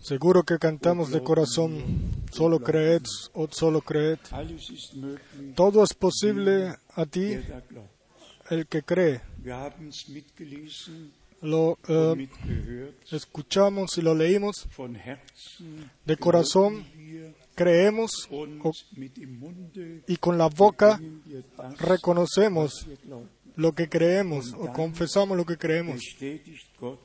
[0.00, 3.02] Seguro que cantamos de corazón, solo creed
[3.32, 4.18] o solo creed.
[5.56, 7.36] Todo es posible a ti,
[8.50, 9.20] el que cree.
[11.40, 12.28] Lo eh,
[13.12, 14.68] escuchamos y lo leímos.
[16.04, 16.84] De corazón,
[17.54, 18.28] creemos
[20.06, 21.00] y con la boca
[21.78, 22.86] reconocemos
[23.58, 26.00] lo que creemos o confesamos lo que creemos.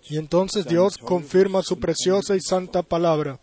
[0.07, 3.39] Y entonces Dios confirma su preciosa y santa palabra.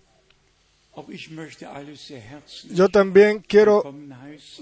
[2.70, 3.92] Yo también quiero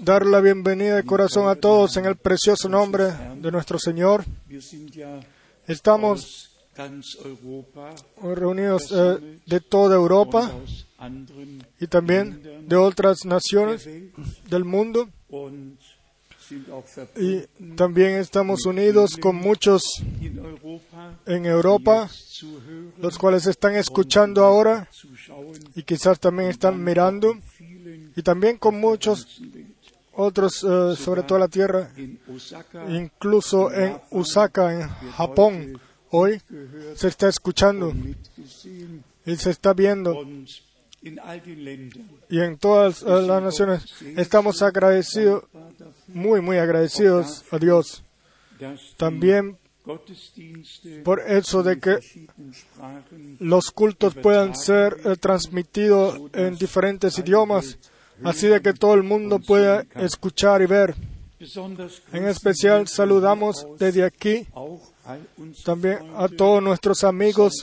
[0.01, 4.25] dar la bienvenida de corazón a todos en el precioso nombre de nuestro Señor.
[5.67, 6.49] Estamos
[8.23, 10.51] reunidos eh, de toda Europa
[11.79, 13.87] y también de otras naciones
[14.49, 15.07] del mundo.
[17.15, 17.41] Y
[17.75, 19.83] también estamos unidos con muchos
[21.25, 22.09] en Europa,
[22.97, 24.89] los cuales están escuchando ahora
[25.75, 27.37] y quizás también están mirando,
[28.15, 29.41] y también con muchos
[30.13, 31.91] otros eh, sobre toda la tierra,
[32.89, 35.79] incluso en Osaka, en Japón,
[36.11, 36.41] hoy
[36.95, 37.93] se está escuchando
[39.25, 40.25] y se está viendo.
[41.01, 43.85] Y en todas las naciones
[44.17, 45.43] estamos agradecidos,
[46.07, 48.03] muy, muy agradecidos a Dios.
[48.97, 49.57] También
[51.03, 51.97] por eso de que
[53.39, 57.79] los cultos puedan ser eh, transmitidos en diferentes idiomas
[58.23, 60.95] así de que todo el mundo pueda escuchar y ver.
[62.11, 64.45] En especial saludamos desde aquí
[65.63, 67.53] también a todos nuestros amigos,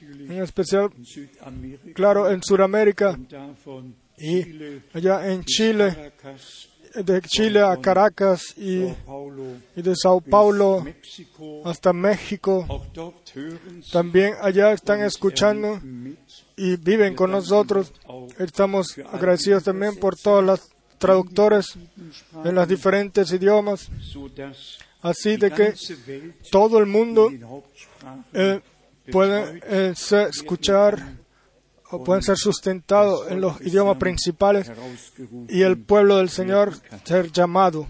[0.00, 0.90] en especial,
[1.94, 3.18] claro, en Sudamérica
[4.18, 6.12] y allá en Chile,
[6.94, 8.84] de Chile a Caracas y,
[9.76, 10.84] y de Sao Paulo
[11.64, 12.66] hasta México.
[13.92, 15.80] También allá están escuchando
[16.56, 17.92] y viven con nosotros.
[18.38, 21.78] Estamos agradecidos también por todos los traductores
[22.44, 23.90] en los diferentes idiomas,
[25.02, 25.74] así de que
[26.50, 27.30] todo el mundo
[28.32, 28.60] eh,
[29.10, 29.94] puede eh,
[30.28, 31.20] escuchar
[31.90, 34.70] o pueden ser sustentados en los idiomas principales
[35.48, 36.74] y el pueblo del Señor
[37.04, 37.88] ser llamado.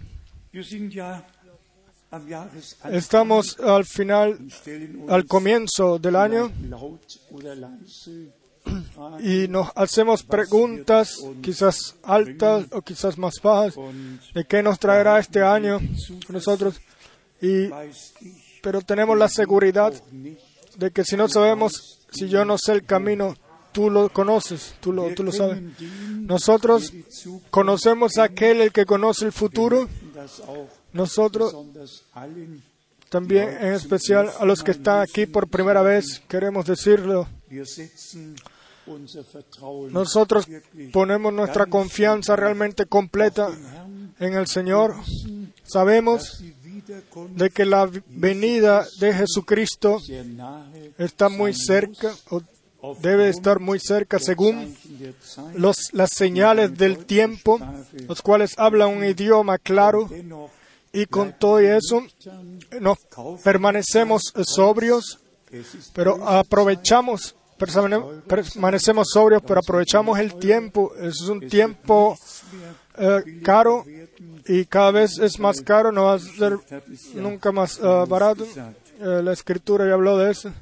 [2.90, 4.38] Estamos al final,
[5.08, 6.50] al comienzo del año
[9.20, 13.74] y nos hacemos preguntas, quizás altas o quizás más bajas,
[14.34, 15.78] de qué nos traerá este año
[16.28, 16.80] nosotros.
[17.40, 17.70] Y,
[18.62, 19.92] pero tenemos la seguridad
[20.76, 23.36] de que si no sabemos, si yo no sé el camino,
[23.72, 25.62] tú lo conoces, tú lo, tú lo sabes.
[26.10, 26.92] Nosotros
[27.50, 29.88] conocemos a aquel el que conoce el futuro.
[30.92, 31.54] Nosotros
[33.08, 37.28] también, en especial a los que están aquí por primera vez, queremos decirlo.
[39.90, 40.48] Nosotros
[40.92, 43.50] ponemos nuestra confianza realmente completa
[44.18, 44.94] en el Señor.
[45.64, 46.42] Sabemos
[47.34, 50.00] de que la venida de Jesucristo
[50.98, 52.42] está muy cerca o
[53.00, 54.74] debe estar muy cerca según
[55.54, 57.58] los, las señales del tiempo,
[58.08, 60.08] los cuales hablan un idioma claro.
[60.92, 62.02] Y con todo eso
[62.80, 62.98] nos
[63.44, 65.20] permanecemos sobrios,
[65.94, 67.36] pero aprovechamos
[68.26, 70.92] permanecemos sobrios, pero aprovechamos el tiempo.
[70.96, 72.16] Es un tiempo
[72.98, 73.84] eh, caro
[74.46, 76.58] y cada vez es más caro, no va a ser
[77.14, 78.44] nunca más eh, barato.
[79.00, 80.52] Eh, la escritura ya habló de eso.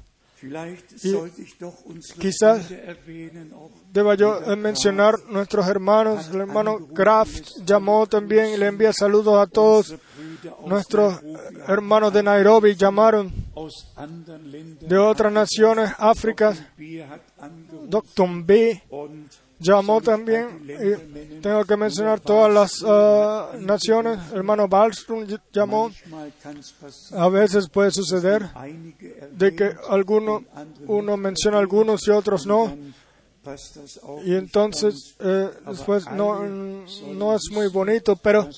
[1.03, 1.14] Y
[2.20, 2.72] quizás
[3.92, 6.28] deba yo mencionar nuestros hermanos.
[6.32, 9.97] El hermano Kraft llamó también y le envía saludos a todos.
[10.66, 11.21] Nuestros
[11.66, 13.33] hermanos de Nairobi llamaron
[14.81, 16.55] de otras naciones, África.
[17.89, 18.83] Doctor B
[19.59, 20.66] llamó también,
[21.43, 25.91] tengo que mencionar todas las uh, naciones, hermano Balstrom llamó,
[27.12, 28.49] a veces puede suceder
[29.33, 30.45] de que alguno,
[30.86, 32.77] uno menciona algunos y otros no,
[34.24, 38.48] y entonces eh, después no, no es muy bonito, pero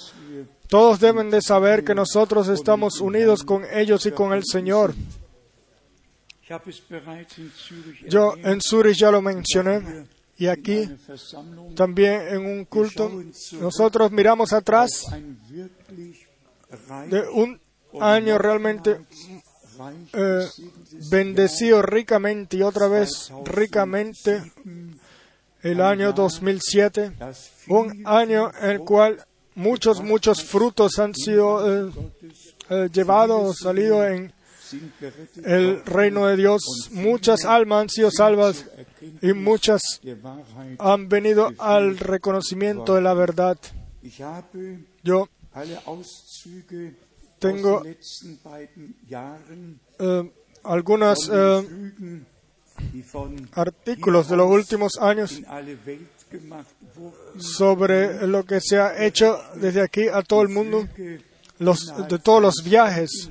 [0.70, 4.94] todos deben de saber que nosotros estamos unidos con ellos y con el Señor.
[8.08, 10.06] Yo en Zurich ya lo mencioné
[10.36, 10.88] y aquí
[11.74, 13.10] también en un culto
[13.60, 15.06] nosotros miramos atrás
[17.08, 17.60] de un
[18.00, 19.00] año realmente
[20.12, 20.46] eh,
[21.10, 24.52] bendecido ricamente y otra vez ricamente
[25.62, 27.12] el año 2007,
[27.68, 31.92] un año en el cual muchos, muchos frutos han sido eh,
[32.70, 34.32] eh, llevados, salidos en
[35.44, 36.62] el reino de Dios.
[36.92, 38.66] Muchas almas han sido salvas
[39.22, 39.82] y muchas
[40.78, 43.58] han venido al reconocimiento de la verdad.
[45.02, 45.28] Yo
[47.38, 47.82] tengo
[49.98, 50.32] eh,
[50.62, 52.22] algunos eh,
[53.52, 55.40] artículos de los últimos años
[57.38, 60.86] sobre lo que se ha hecho desde aquí a todo el mundo,
[61.58, 63.30] los, de todos los viajes,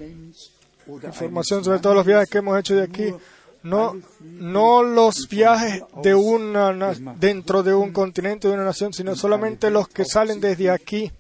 [0.88, 3.14] información sobre todos los viajes que hemos hecho de aquí,
[3.64, 9.70] no, no los viajes de una, dentro de un continente, de una nación, sino solamente
[9.70, 11.12] los que salen desde aquí.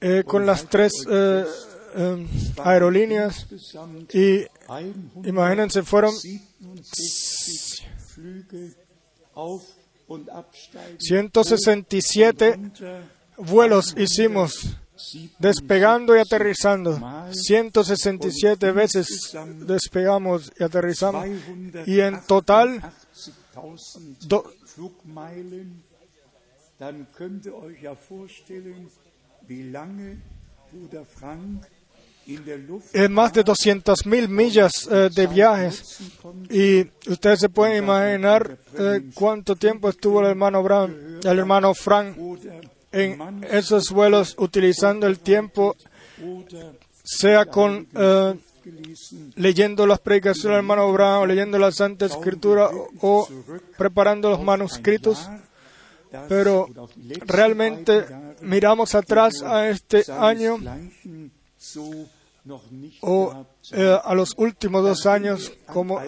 [0.00, 1.44] Eh, con las tres eh,
[1.96, 2.26] eh,
[2.62, 3.46] aerolíneas
[4.12, 4.44] y
[5.24, 6.12] imagínense, fueron
[10.98, 12.58] 167
[13.36, 14.76] vuelos hicimos
[15.38, 17.00] despegando y aterrizando.
[17.32, 19.36] 167 veces
[19.66, 21.26] despegamos y aterrizamos.
[21.86, 22.80] Y en total,
[26.78, 28.90] dann könnt ihr euch ja vorstellen,
[29.46, 30.20] wie lange
[30.70, 31.66] Bruder Frank
[32.26, 35.98] en más de 200.000 millas eh, de viajes.
[36.50, 42.16] Y ustedes se pueden imaginar eh, cuánto tiempo estuvo el hermano Brown, el hermano Frank
[42.92, 45.76] en esos vuelos utilizando el tiempo,
[47.02, 48.34] sea con eh,
[49.34, 52.70] leyendo las predicaciones del hermano Brown, leyendo la Santa Escritura
[53.00, 53.28] o
[53.76, 55.28] preparando los manuscritos.
[56.28, 56.68] Pero
[57.26, 58.06] realmente
[58.40, 60.58] miramos atrás a este año
[63.00, 66.00] o eh, a los últimos dos años como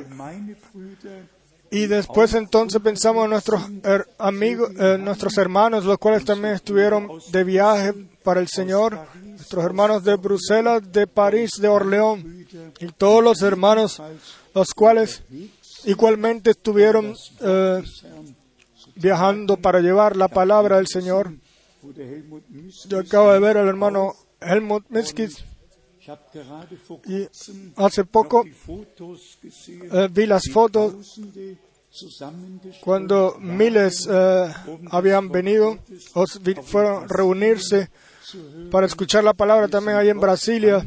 [1.71, 3.63] y después entonces pensamos en nuestros
[4.19, 7.93] amigos, eh, nuestros hermanos, los cuales también estuvieron de viaje
[8.23, 12.47] para el Señor, nuestros hermanos de Bruselas, de París, de Orleón,
[12.81, 14.01] y todos los hermanos,
[14.55, 15.23] los cuales
[15.85, 17.83] igualmente estuvieron eh,
[18.95, 21.33] viajando para llevar la palabra del Señor.
[22.89, 25.45] Yo acabo de ver al hermano Helmut Miskis
[27.07, 27.29] y
[27.77, 31.21] hace poco eh, vi las fotos
[32.81, 34.55] cuando miles eh,
[34.91, 35.79] habían venido
[36.15, 36.25] o
[36.63, 37.91] fueron reunirse
[38.71, 40.85] para escuchar la palabra también ahí en Brasilia,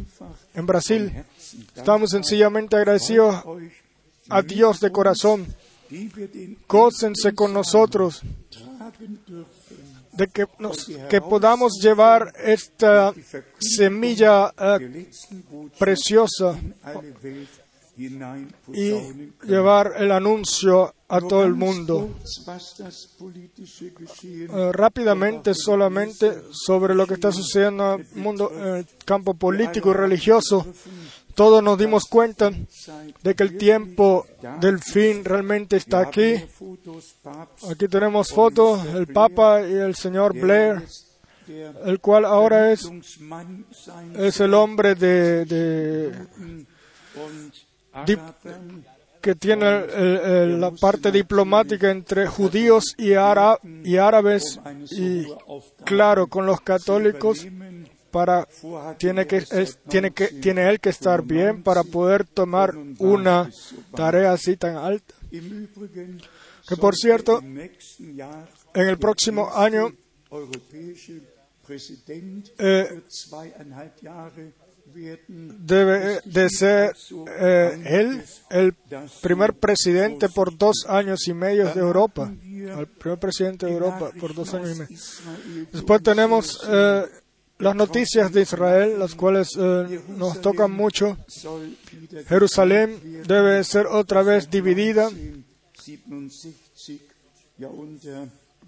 [0.54, 1.26] en Brasil.
[1.76, 3.44] Estamos sencillamente agradecidos
[4.30, 5.48] a Dios de corazón.
[6.68, 8.22] Gócense con nosotros
[10.12, 10.46] de que,
[11.10, 13.14] que podamos llevar esta
[13.60, 15.10] semilla eh,
[15.78, 16.58] preciosa
[18.74, 18.92] y
[19.46, 22.10] llevar el anuncio a todo el mundo.
[24.24, 29.90] Eh, rápidamente, solamente sobre lo que está sucediendo en el mundo, en el campo político
[29.90, 30.66] y religioso
[31.40, 32.52] todos nos dimos cuenta
[33.24, 34.26] de que el tiempo
[34.60, 36.36] del fin realmente está aquí.
[37.72, 40.84] Aquí tenemos fotos del Papa y el señor Blair,
[41.86, 42.92] el cual ahora es,
[44.18, 46.14] es el hombre de,
[49.22, 49.66] que tiene
[50.58, 54.60] la parte diplomática entre judíos y árabes
[54.92, 55.26] y
[55.86, 57.48] claro con los católicos
[58.12, 58.48] para
[58.98, 59.42] tiene que
[59.88, 63.50] tiene que tiene él que estar bien para poder tomar una
[63.96, 65.14] tarea así tan alta.
[65.32, 69.92] Que por cierto, en el próximo año
[72.58, 73.02] eh,
[75.28, 76.96] debe de ser
[77.28, 78.74] eh, él el
[79.22, 84.34] primer presidente por dos años y medio de Europa, el primer presidente de Europa por
[84.34, 84.98] dos años y medio.
[85.72, 87.06] Después tenemos eh,
[87.60, 91.18] las noticias de Israel, las cuales eh, nos tocan mucho.
[92.28, 95.10] Jerusalén debe ser otra vez dividida,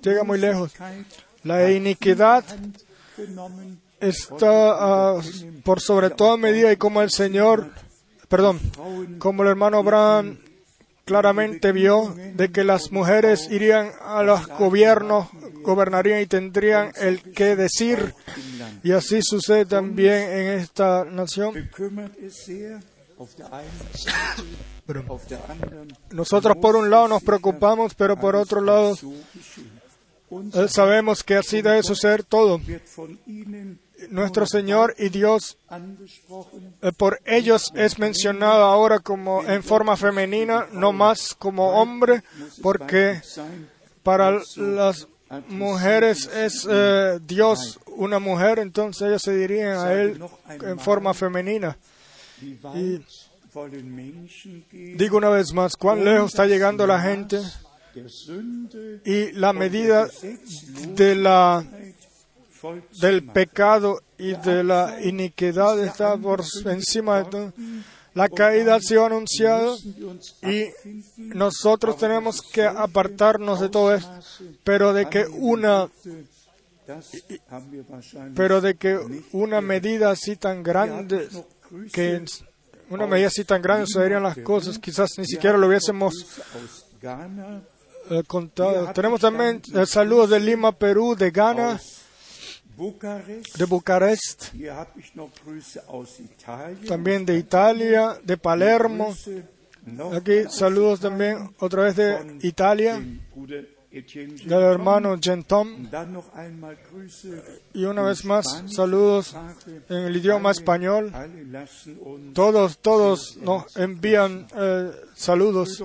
[0.00, 0.72] llega muy lejos.
[1.42, 2.44] La iniquidad
[4.00, 5.20] está ah,
[5.64, 7.70] por sobre toda medida y como el Señor,
[8.28, 8.60] perdón,
[9.18, 10.38] como el hermano Abraham
[11.04, 15.28] claramente vio de que las mujeres irían a los gobiernos,
[15.66, 18.14] gobernarían y tendrían el que decir.
[18.82, 21.68] Y así sucede también en esta nación.
[26.10, 28.94] Nosotros por un lado nos preocupamos, pero por otro lado
[30.68, 32.60] sabemos que así debe suceder todo.
[34.10, 35.56] Nuestro Señor y Dios
[36.82, 42.22] Eh, Por ellos es mencionado ahora como en forma femenina, no más como hombre,
[42.62, 43.22] porque
[44.02, 45.08] para las
[45.48, 51.76] mujeres es eh, Dios una mujer, entonces ellos se dirían a Él en forma femenina.
[54.70, 57.40] Digo una vez más, cuán lejos está llegando la gente
[59.04, 60.08] y la medida
[60.94, 61.64] de la,
[63.00, 67.52] del pecado y de la iniquidad está por encima de todo.
[68.16, 69.76] La caída ha sido anunciada
[70.42, 70.64] y
[71.18, 74.10] nosotros tenemos que apartarnos de todo esto,
[74.64, 75.90] pero de que una,
[78.34, 78.98] pero de que
[79.32, 81.28] una medida así tan grande,
[81.92, 82.24] que
[82.88, 86.14] una medida así tan grande sucederían las cosas, quizás ni siquiera lo hubiésemos
[88.08, 88.94] eh, contado.
[88.94, 91.78] Tenemos también eh, saludos de Lima, Perú, de Ghana,
[92.76, 94.52] de Bucarest,
[96.86, 99.14] también de Italia, de Palermo.
[100.12, 103.02] Aquí saludos también otra vez de Italia,
[103.90, 105.88] del hermano Gentom.
[107.72, 109.34] Y una vez más, saludos
[109.88, 111.12] en el idioma español.
[112.34, 115.82] Todos, todos nos envían eh, saludos.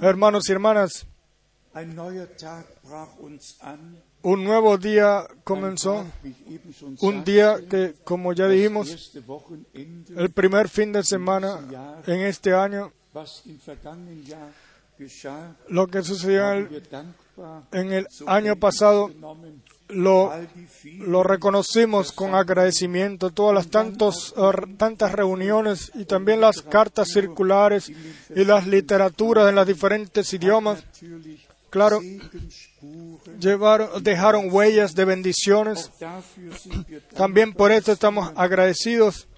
[0.00, 1.06] Hermanos y hermanas,
[4.22, 6.04] un nuevo día comenzó.
[7.00, 9.12] Un día que, como ya dijimos,
[9.74, 11.60] el primer fin de semana
[12.06, 12.92] en este año,
[15.68, 19.10] lo que sucedió en el, en año pasado,
[19.88, 27.90] lo, reconocimos con agradecimiento, todas las tantos, eh, tantas reuniones y también las cartas circulares
[28.34, 30.82] y las literaturas en los diferentes idiomas,
[31.70, 32.00] claro,
[33.38, 35.90] llevaron, dejaron huellas de bendiciones.
[37.14, 39.28] También por esto estamos agradecidos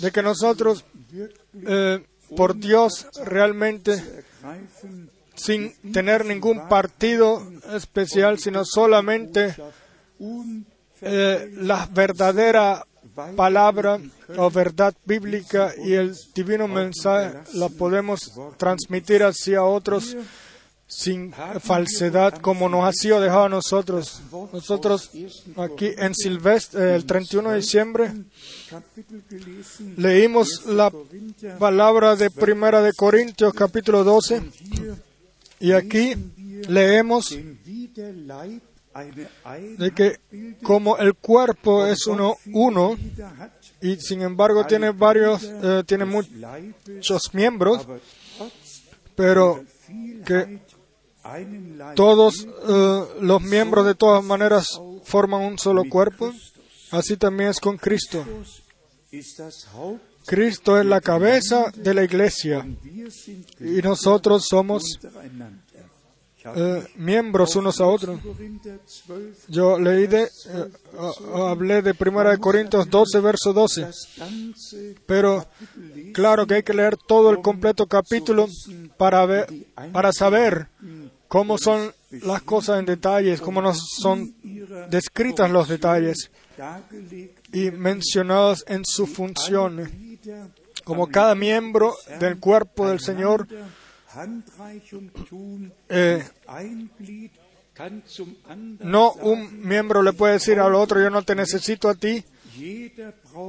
[0.00, 0.84] de que nosotros,
[1.66, 2.04] eh,
[2.36, 4.02] por Dios, realmente,
[5.34, 7.42] sin tener ningún partido
[7.74, 9.54] especial, sino solamente
[11.02, 12.86] eh, la verdadera
[13.36, 13.98] palabra
[14.36, 20.16] o verdad bíblica y el divino mensaje la podemos transmitir hacia otros
[20.86, 24.22] sin falsedad como nos ha sido dejado a nosotros.
[24.52, 25.10] Nosotros
[25.56, 28.12] aquí en Silvestre, el 31 de diciembre,
[29.96, 30.92] leímos la
[31.58, 34.42] palabra de Primera de Corintios capítulo 12
[35.58, 36.14] y aquí
[36.68, 37.36] leemos
[39.78, 40.20] de que
[40.62, 42.96] como el cuerpo es uno, uno
[43.82, 47.86] y sin embargo tiene varios, eh, tiene muchos miembros,
[49.14, 50.60] pero Leib
[51.94, 56.32] todos eh, los miembros de todas maneras forman un solo cuerpo.
[56.90, 58.24] Así también es con Cristo.
[60.26, 62.66] Cristo es la cabeza de la iglesia
[63.60, 64.98] y nosotros somos
[66.54, 68.20] eh, miembros unos a otros.
[68.20, 70.28] Korinther 12, Yo leí de, eh,
[71.34, 73.80] hablé de 1 de Corintios 12, verso 12.
[73.82, 75.46] das ganze Pero
[76.12, 78.46] claro que hay que leer todo el completo capítulo
[78.96, 79.46] para ver,
[79.92, 80.68] para saber
[81.28, 84.34] cómo son las cosas en detalles, cómo nos son
[84.90, 86.30] descritas los detalles
[87.52, 89.90] y mencionados en su función,
[90.84, 93.46] como cada miembro del cuerpo del Señor
[95.88, 96.24] eh,
[98.80, 102.24] no un miembro le puede decir al otro yo no te necesito a ti,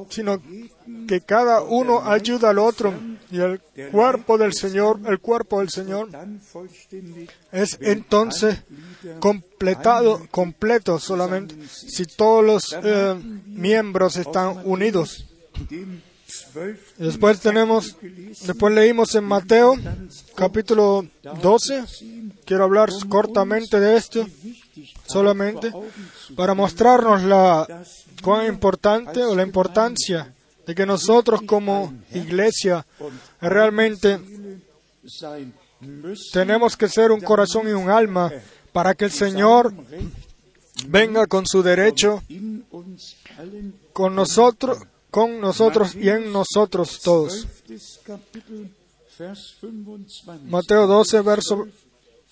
[0.10, 0.42] sino
[1.08, 2.94] que cada uno ayuda al otro
[3.32, 3.62] y el
[3.92, 6.10] cuerpo del Señor, el cuerpo del Señor
[7.52, 8.62] es entonces
[9.20, 15.26] completado, completo solamente si todos los eh, miembros están unidos.
[16.98, 19.78] Después tenemos, después leímos en Mateo
[20.36, 21.06] capítulo
[21.42, 21.84] 12.
[22.46, 24.28] Quiero hablar cortamente de esto,
[25.05, 25.72] solamente
[26.36, 27.67] para mostrarnos la
[28.22, 30.34] cuán importante o la importancia
[30.65, 32.86] de que nosotros como iglesia
[33.39, 34.19] realmente
[36.34, 38.31] tenemos que ser un corazón y un alma
[38.74, 39.74] para que el Señor
[40.88, 42.22] venga con su derecho
[43.93, 44.79] con nosotros,
[45.10, 47.48] con nosotros y en nosotros todos.
[47.67, 48.00] 12.
[48.03, 48.72] Kapitel,
[49.17, 50.39] Vers 25.
[50.46, 51.87] Mateo 12, verso Vers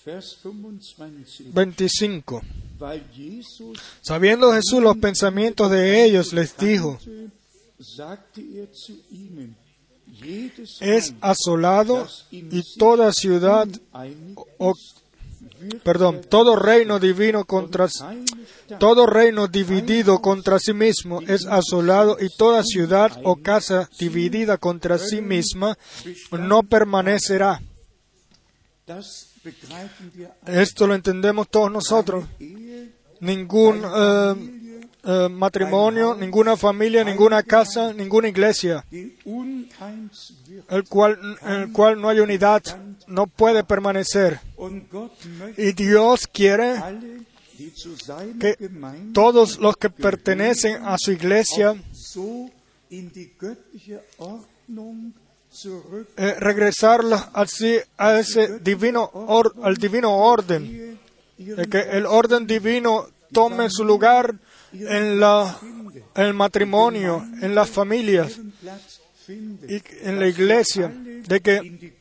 [0.06, 1.52] 25.
[1.52, 2.42] 25.
[2.78, 6.98] Weil Jesus Sabiendo Jesús los pensamientos de ellos, les dijo,
[10.80, 13.68] es asolado y toda ciudad,
[14.58, 14.74] o,
[15.82, 17.88] perdón, todo reino divino contra,
[18.78, 24.98] todo reino dividido contra sí mismo es asolado y toda ciudad o casa dividida contra
[24.98, 25.76] sí misma
[26.30, 27.60] no permanecerá.
[30.46, 32.24] Esto lo entendemos todos nosotros.
[33.20, 34.34] Ningún eh,
[35.04, 42.62] eh, matrimonio, ninguna familia, ninguna casa, ninguna iglesia, el cual, el cual no hay unidad,
[43.06, 44.40] no puede permanecer.
[45.56, 46.74] Y Dios quiere
[48.40, 48.56] que
[49.14, 51.76] todos los que pertenecen a su iglesia
[56.16, 56.36] eh,
[57.34, 59.10] así a ese divino
[59.62, 60.98] al divino orden,
[61.36, 64.34] de que el orden divino tome su lugar
[64.72, 65.58] en la
[66.14, 68.38] el matrimonio, en las familias
[69.28, 72.00] y en la iglesia, de que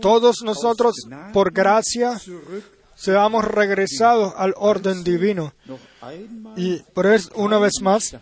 [0.00, 0.94] todos nosotros
[1.32, 2.20] por gracia
[2.94, 5.52] seamos regresados al orden divino.
[6.56, 8.16] Y por eso, una vez más,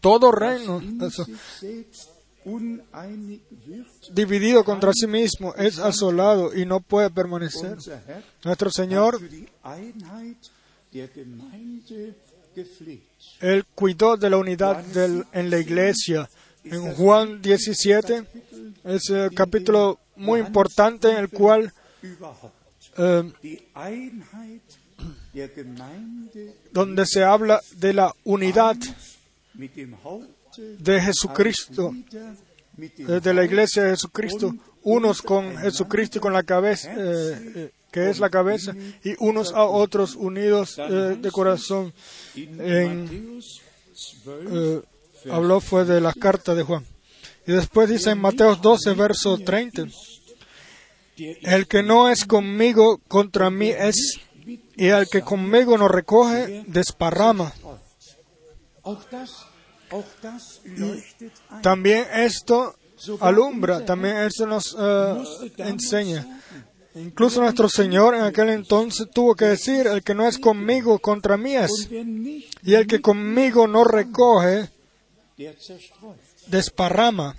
[0.00, 1.26] todo reino eso,
[4.12, 7.76] dividido contra sí mismo es asolado y no puede permanecer.
[8.44, 9.20] Nuestro Señor.
[13.40, 16.28] Él cuidó de la unidad del- en la iglesia.
[16.64, 18.24] En Juan 17
[18.84, 21.72] es el capítulo muy importante en el cual
[22.98, 23.32] eh,
[26.72, 28.76] donde se habla de la unidad
[30.78, 31.94] de Jesucristo,
[32.78, 37.70] eh, de la iglesia de Jesucristo, unos con Jesucristo y con la cabeza, eh, eh,
[37.90, 41.92] que es la cabeza, y unos a otros unidos de corazón.
[42.34, 43.62] in En, Matthäus
[44.24, 46.84] 12, habló fue de las cartas de Juan.
[47.46, 49.92] Y después dice en Mateo 12, verso 30, der
[51.42, 54.20] el que no es conmigo contra mí es,
[54.76, 57.52] y el que conmigo no recoge, desparrama.
[61.62, 62.74] También esto
[63.20, 66.40] alumbra, también esto nos eh, enseña.
[66.94, 71.36] Incluso nuestro Señor en aquel entonces tuvo que decir, el que no es conmigo contra
[71.36, 71.88] mí es,
[72.62, 74.70] y el que conmigo no recoge,
[76.46, 77.36] desparrama.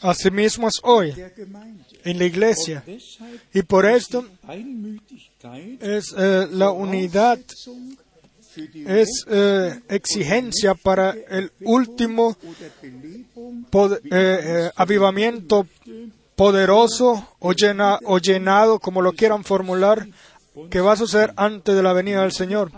[0.00, 1.14] Asimismo es hoy
[2.04, 2.82] en la iglesia.
[3.52, 4.26] Y por esto
[5.80, 7.38] es eh, la unidad,
[8.86, 12.36] es eh, exigencia para el último
[14.10, 15.66] eh, eh, avivamiento
[16.36, 20.06] poderoso o, llena- o llenado, como lo quieran formular,
[20.70, 22.70] que va a suceder antes de la venida del Señor.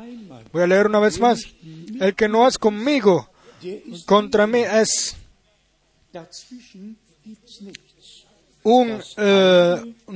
[0.52, 1.40] Voy a leer una vez más.
[2.00, 3.28] El que no es conmigo,
[4.06, 5.16] contra mí es
[8.64, 9.00] un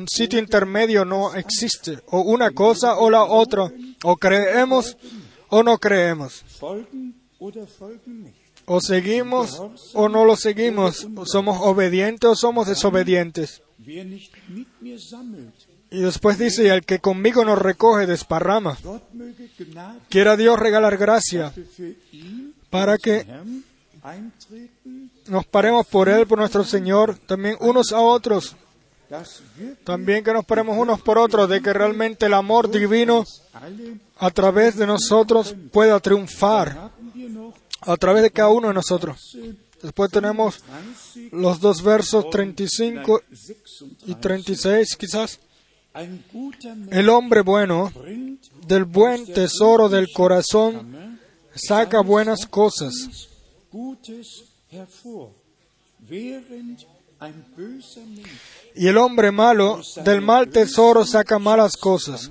[0.09, 1.99] sitio intermedio, no existe.
[2.09, 3.71] O una cosa o la otra.
[4.05, 4.97] O creemos
[5.49, 6.45] o no creemos.
[8.67, 9.63] O seguimos
[9.95, 11.07] o no lo seguimos.
[11.25, 13.63] Somos obedientes o somos desobedientes.
[15.91, 18.77] Y después dice, el que conmigo nos recoge, desparrama.
[20.11, 21.53] Quiera Dios regalar gracia
[22.69, 23.25] para que
[25.27, 28.57] nos paremos por Él, por nuestro Señor, también unos a otros,
[29.85, 33.25] también que nos paremos unos por otros, de que realmente el amor divino
[34.19, 36.91] a través de nosotros pueda triunfar,
[37.81, 39.37] a través de cada uno de nosotros.
[39.83, 40.59] Después tenemos
[41.13, 43.95] 30, los dos versos 35 36.
[44.07, 45.41] y 36 quizás.
[46.91, 47.93] El hombre bueno
[48.67, 51.19] del buen tesoro del corazón
[51.55, 52.93] saca buenas cosas,
[58.79, 62.31] Y el hombre malo del mal tesoro saca malas cosas.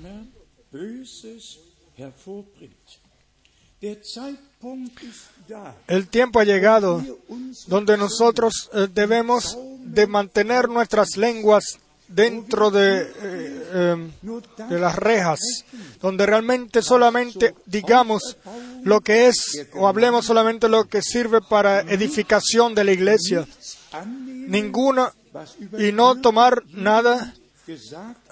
[5.88, 7.04] El tiempo ha llegado
[7.68, 15.40] donde nosotros eh, debemos de mantener nuestras lenguas dentro de, eh, nur de las rejas,
[16.02, 18.38] donde realmente solamente digamos
[18.84, 23.46] lo que es o hablemos solamente lo que sirve para edificación de la iglesia.
[24.06, 25.12] Ninguna
[25.78, 27.34] y no tomar nada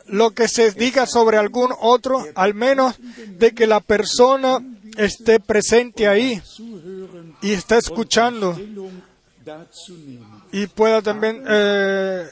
[0.08, 2.96] lo que se diga sobre algún otro, al menos
[3.28, 4.60] de que la persona
[4.98, 6.42] esté presente ahí
[7.42, 8.58] y esté escuchando
[10.52, 12.28] y pueda también eh,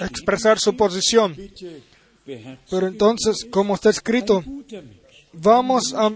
[0.00, 1.36] expresar su posición.
[2.70, 4.42] Pero entonces, como está escrito,
[5.32, 6.12] vamos a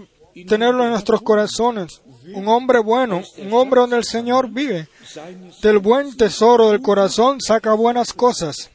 [0.47, 2.01] tenerlo en nuestros corazones.
[2.33, 4.87] Un hombre bueno, un hombre donde el Señor vive.
[5.61, 8.69] Del buen tesoro del corazón saca buenas cosas.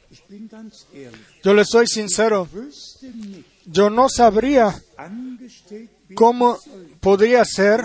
[1.43, 2.47] Yo le soy sincero,
[3.65, 4.75] yo no sabría
[6.13, 6.57] cómo
[6.99, 7.83] podría ser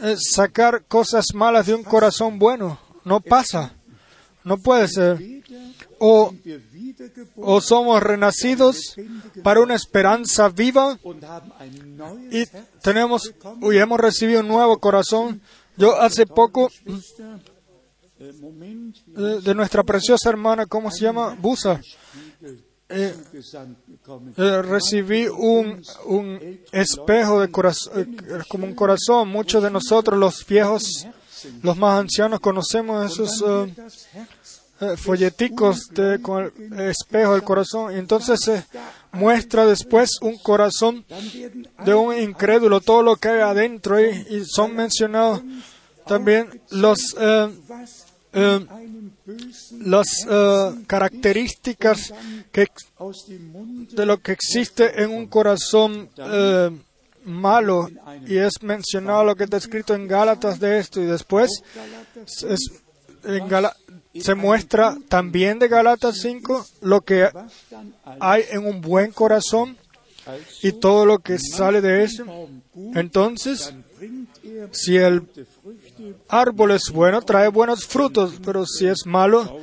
[0.00, 2.78] eh, sacar cosas malas de un corazón bueno.
[3.04, 3.74] No pasa.
[4.44, 5.18] No puede ser.
[5.98, 6.34] O,
[7.36, 8.96] o somos renacidos
[9.42, 10.98] para una esperanza viva
[12.30, 12.44] y
[12.82, 15.40] tenemos y hemos recibido un nuevo corazón.
[15.76, 16.70] Yo hace poco
[18.18, 21.36] eh, de nuestra preciosa hermana, ¿cómo se llama?
[21.40, 21.80] Busa,
[22.88, 23.14] eh,
[24.36, 28.16] eh, recibí un, un espejo de corazón,
[28.48, 29.28] como un corazón.
[29.28, 31.06] Muchos de nosotros, los viejos,
[31.62, 33.42] los más ancianos, conocemos esos
[34.82, 37.94] eh, folleticos de, con el espejo del corazón.
[37.94, 38.64] Y entonces se
[39.12, 41.04] muestra después un corazón
[41.84, 45.42] de un incrédulo, todo lo que hay adentro y, son mencionados
[46.06, 47.48] también los, eh,
[48.32, 48.66] eh,
[49.84, 52.12] las eh, características
[52.50, 52.66] que,
[53.92, 56.08] de lo que existe en un corazón
[57.24, 57.88] malo
[58.26, 61.50] y es mencionado lo que está escrito en Gálatas de esto y después
[62.16, 62.72] es-
[63.24, 63.46] en
[64.20, 67.28] se muestra también de Gálatas 5 lo que
[68.20, 69.76] hay en un buen corazón
[70.62, 72.24] y todo lo que sale de eso.
[72.94, 73.74] Entonces,
[74.72, 75.22] si el
[76.28, 79.60] árbol es bueno, trae buenos frutos, pero si es malo,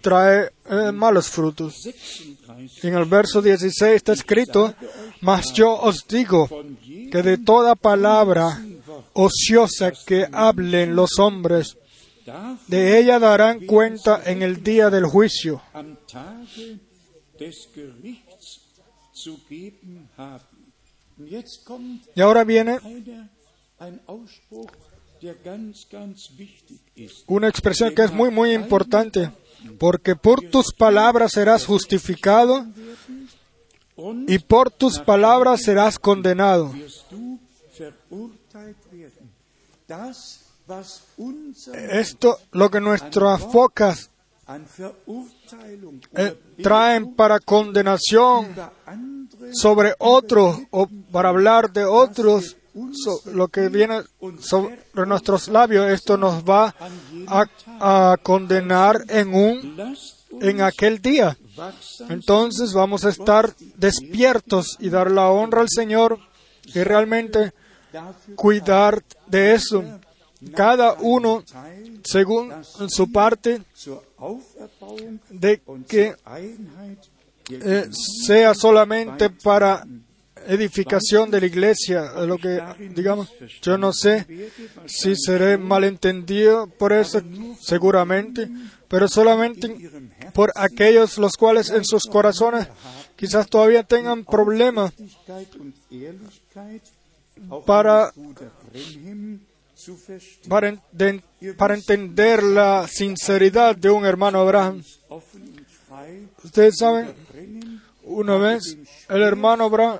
[0.00, 1.80] trae eh, malos frutos.
[1.82, 4.74] 36 Y en el verso 16 está escrito,
[5.20, 6.48] mas yo os digo
[7.10, 8.60] que de toda palabra
[9.14, 11.76] ociosa que hablen los hombres,
[12.66, 15.62] de ella darán cuenta en el día del juicio.
[22.14, 22.78] Y ahora viene
[27.26, 29.30] una expresión que es muy, muy importante,
[29.78, 32.66] porque por tus palabras serás justificado
[34.26, 36.72] y por tus palabras serás condenado.
[41.90, 43.40] Esto lo que nuestras
[44.76, 48.54] Verurteilung eh, traen para condenación
[49.52, 52.56] sobre otros o para hablar de otros,
[52.92, 54.02] so- lo que viene
[54.40, 56.74] sobre nuestros labios, esto nos va
[57.28, 57.46] a,
[58.12, 59.94] a condenar en un
[60.40, 61.36] en aquel día.
[62.08, 66.18] Entonces vamos a estar despiertos y dar la honra al Señor
[66.64, 67.52] y realmente
[68.36, 69.84] cuidar de eso.
[70.54, 71.44] Cada uno
[72.04, 72.52] según
[72.88, 73.62] su parte
[75.30, 76.14] de que
[77.50, 77.88] eh,
[78.26, 79.86] sea solamente para
[80.46, 82.60] edificación de la iglesia, lo que
[82.94, 83.28] digamos,
[83.62, 84.26] yo no sé
[84.86, 87.22] si seré malentendido por eso,
[87.60, 88.48] seguramente,
[88.88, 89.76] pero solamente
[90.34, 92.66] por aquellos los cuales en sus corazones
[93.16, 94.92] quizás todavía tengan problemas
[97.66, 98.12] Para-
[100.48, 100.76] para,
[101.56, 104.82] para entender la sinceridad de un hermano Abraham.
[106.42, 107.14] Ustedes saben,
[108.04, 108.76] una vez
[109.08, 109.98] el hermano Abraham,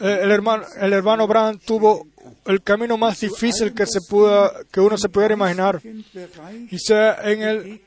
[0.00, 2.06] eh, el hermano, el hermano Abraham tuvo
[2.44, 5.80] el camino más difícil que se pueda, que uno se pudiera imaginar.
[5.82, 6.78] Y
[7.24, 7.80] en el,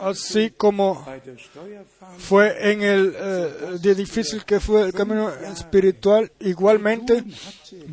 [0.00, 1.04] así como
[2.18, 7.24] fue en el eh, de difícil que fue el camino espiritual, igualmente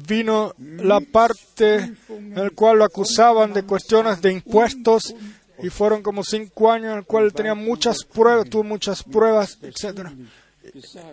[0.08, 5.16] vino la parte en la cual lo acusaban de cuestiones de impuestos
[5.62, 10.14] y fueron como cinco años en el cual tenía muchas pruebas, tuvo muchas pruebas, etcétera.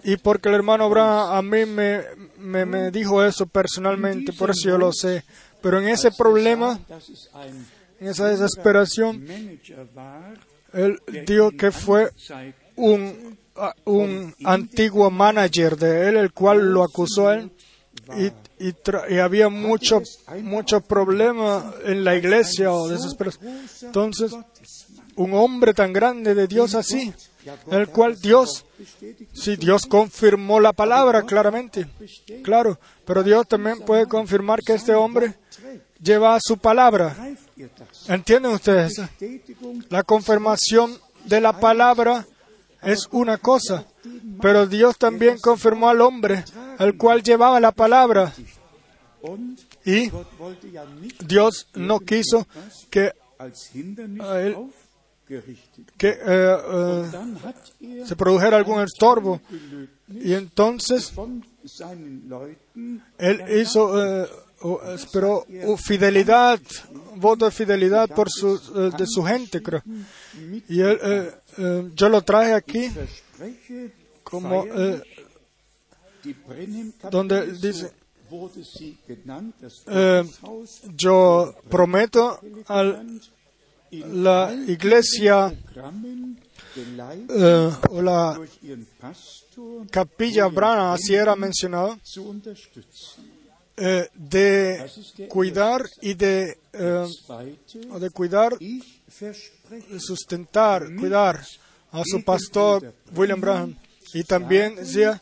[0.02, 2.02] Y porque el hermano Abraham a mí me,
[2.38, 5.24] me, me dijo eso personalmente, por eso yo lo sé.
[5.62, 6.78] Pero en ese problema,
[8.04, 9.26] en esa desesperación,
[10.74, 12.10] él dijo que fue
[12.76, 13.36] un,
[14.44, 17.50] antiguo manager de él, el cual lo acusó a él.
[18.60, 20.02] Y, había mucho,
[20.42, 23.62] mucho problema en la iglesia o desesperación.
[23.82, 24.32] Entonces,
[25.16, 27.12] un hombre tan grande de Dios así,
[27.70, 28.66] el cual Dios,
[29.32, 31.86] si Dios confirmó la palabra claramente,
[32.42, 35.36] claro, pero Dios también puede confirmar que este hombre
[36.04, 37.16] lleva su palabra.
[38.08, 39.00] ¿Entienden ustedes?
[39.88, 42.26] La confirmación de la palabra
[42.82, 43.86] es una cosa,
[44.42, 46.44] pero Dios también confirmó al hombre,
[46.78, 48.32] el cual llevaba la palabra.
[49.86, 50.10] Y
[51.26, 52.46] Dios no quiso
[52.90, 53.12] que,
[54.38, 54.56] él-
[56.00, 56.56] eh,
[57.80, 59.40] eh, se produjera algún estorbo.
[60.10, 61.12] Y entonces
[63.18, 64.28] él hizo, eh,
[64.64, 66.58] o- esperó uh, fidelidad,
[67.16, 69.82] voto de fidelidad por su, eh, de su gente, creo.
[70.68, 72.90] Y él, eh, eh, yo lo traje aquí
[74.24, 75.02] como eh,
[77.10, 77.92] donde dice,
[79.86, 80.24] eh,
[80.96, 82.82] yo prometo a
[83.92, 85.52] la iglesia
[87.28, 88.40] eh, o la
[89.90, 91.98] capilla Brana, así era mencionado.
[93.76, 94.90] Eh, de
[95.28, 97.06] cuidar y de, eh,
[98.00, 98.56] de cuidar,
[99.98, 101.44] sustentar, cuidar
[101.90, 103.76] a su pastor William Branham.
[104.12, 105.20] Y también decía,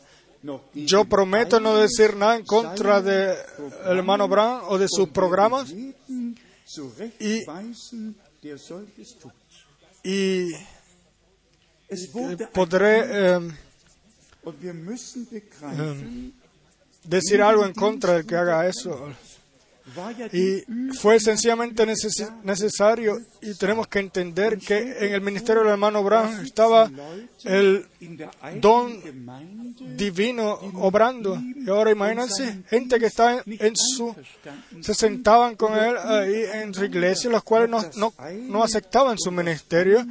[0.73, 3.35] yo prometo no decir nada en contra de
[3.85, 5.73] el hermano Branham o de sus programas
[10.03, 10.53] y
[11.87, 13.39] Es eh, podré eh,
[17.03, 19.09] decir algo en contra del que haga eso.
[20.31, 20.63] Y
[20.93, 26.41] fue sencillamente neces- necesario y tenemos que entender que en el ministerio del hermano Branham
[26.43, 26.89] estaba
[27.43, 27.85] el
[28.59, 28.97] don
[29.95, 31.39] divino obrando.
[31.55, 34.15] Y ahora imagínense, gente que está en, en su,
[34.81, 38.13] se sentaban con él ahí en su iglesia, los cuales no, no,
[38.49, 40.07] no aceptaban su ministerio,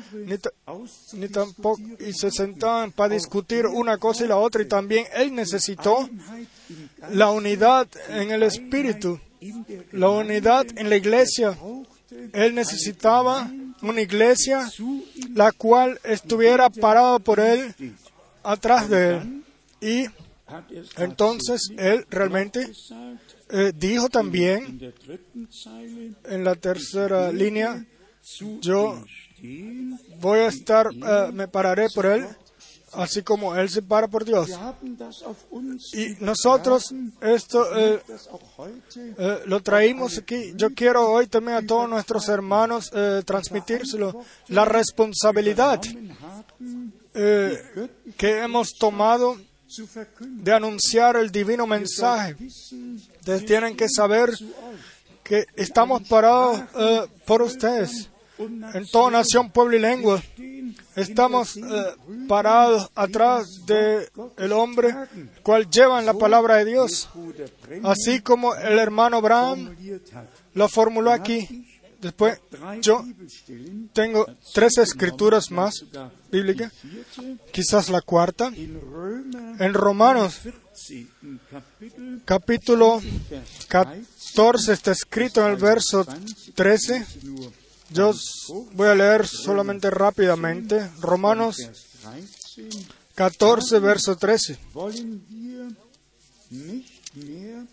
[1.14, 5.34] ni tampoco, y se sentaban para discutir una cosa y la otra, y también él
[5.34, 6.08] necesitó
[7.10, 9.20] la unidad en el espíritu,
[9.92, 11.56] la unidad en la iglesia.
[12.32, 13.50] Él necesitaba
[13.82, 14.70] una iglesia
[15.34, 17.74] la cual estuviera parada por él,
[18.42, 19.44] atrás de él.
[19.80, 20.06] Y
[20.96, 22.70] entonces él realmente
[23.50, 24.92] eh, dijo también
[26.24, 27.84] en la tercera línea,
[28.60, 29.04] yo
[30.20, 32.26] voy a estar, eh, me pararé por él,
[32.94, 34.50] así como él se para por Dios.
[35.92, 38.02] Y nosotros esto eh,
[39.18, 40.52] eh, lo traímos aquí.
[40.56, 44.24] Yo quiero hoy también a todos nuestros hermanos eh, transmitírselo.
[44.48, 45.80] La responsabilidad
[47.14, 49.36] eh, que hemos tomado
[50.20, 52.36] de anunciar el divino mensaje.
[52.40, 54.30] Ustedes tienen que saber
[55.22, 56.60] que estamos parados
[57.24, 58.11] por ustedes.
[58.74, 60.22] En toda nación, pueblo y lengua.
[60.96, 61.62] Estamos eh,
[62.28, 64.94] parados atrás de el hombre
[65.42, 67.08] cual llevan la palabra de Dios.
[67.82, 69.58] Así como el hermano hat.
[70.54, 71.68] lo formuló aquí.
[72.00, 72.40] Después,
[72.80, 73.04] yo
[73.92, 75.84] tengo tres escrituras más
[76.32, 76.72] bíblicas,
[77.52, 78.48] quizás la cuarta.
[78.56, 80.40] En Romanos
[80.72, 81.06] 14.
[81.50, 86.06] Kapitel, capítulo Vers 14 está escrito en el verso
[86.54, 87.06] 13.
[87.92, 88.12] Yo
[88.72, 90.90] voy a leer solamente rápidamente.
[91.00, 93.02] Romanos Vers 13.
[93.14, 94.58] 14, verso 13.
[94.72, 95.68] Wollen wir
[96.50, 97.66] nicht mehr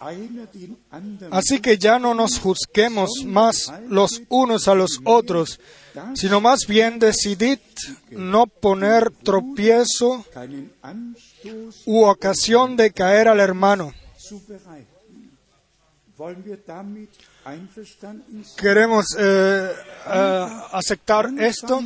[0.00, 5.60] einer den anderen Así que ya no nos juzguemos más los unos a los otros,
[6.14, 7.60] sino más bien decidid
[8.10, 10.24] no poner tropiezo
[11.86, 13.94] u ocasión de caer al hermano.
[18.56, 19.72] Queremos eh,
[20.06, 21.80] eh, aceptar esto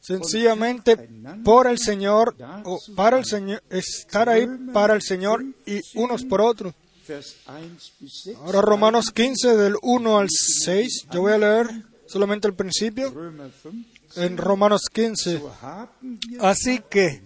[0.00, 0.96] sencillamente
[1.44, 6.40] por el Señor, o para el Señor, estar ahí para el Señor y unos por
[6.40, 6.74] otros.
[7.06, 7.58] Vers 1
[7.98, 8.36] bis 6.
[8.36, 11.66] Ahora Romanos 15 del 1 al 6, yo voy a leer
[12.06, 13.76] solamente el principio Römer 5.
[14.16, 15.38] en Romanos 15.
[15.38, 17.22] So haben wir Así que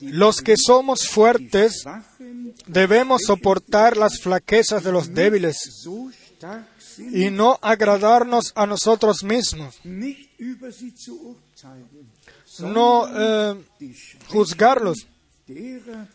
[0.00, 1.84] los que somos fuertes
[2.66, 5.56] debemos soportar las flaquezas de los débiles
[6.98, 9.76] y no agradarnos a nosotros mismos,
[12.58, 13.64] no eh,
[14.28, 15.06] juzgarlos,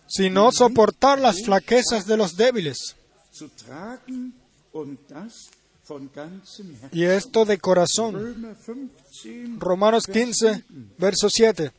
[0.08, 2.96] sino soportar las flaquezas de los débiles.
[6.92, 8.14] Y esto de corazón.
[8.14, 9.58] Römer 15.
[9.58, 10.64] Romanos 15,
[10.98, 11.72] verso 7.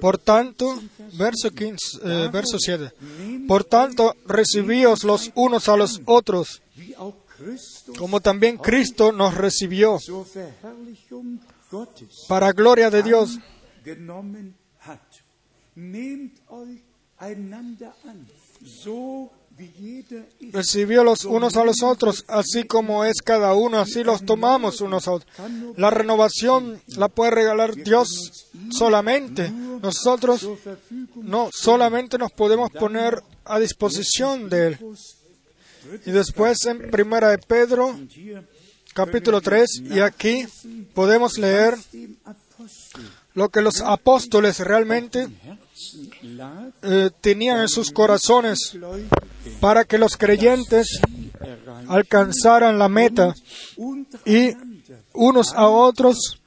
[0.00, 0.80] Por tanto,
[1.14, 2.92] verso, 15, eh, verso 7.
[3.48, 6.62] Por tanto, recibíos los unos a los otros,
[7.98, 9.98] como también Cristo nos recibió,
[12.28, 13.38] para gloria de Dios.
[20.52, 25.08] Recibió los unos a los otros, así como es cada uno, así los tomamos unos
[25.08, 25.32] a otros.
[25.76, 29.50] La renovación la puede regalar Dios solamente.
[29.50, 30.48] Nosotros
[31.16, 34.78] no solamente nos podemos poner a disposición de Él.
[36.06, 37.98] Y después en Primera de Pedro,
[38.94, 40.46] capítulo 3, y aquí
[40.94, 41.76] podemos leer
[43.34, 45.28] lo que los apóstoles realmente
[46.82, 48.76] eh, tenían en sus corazones
[49.60, 51.00] para que los creyentes
[51.88, 53.34] alcanzaran la meta
[54.24, 54.50] y
[55.14, 56.40] unos a otros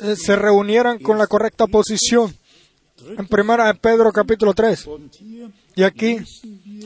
[0.00, 2.34] eh, se reunieran con la correcta posición.
[3.18, 4.86] En Primera Pedro capítulo 3.
[4.86, 6.18] und hier Y aquí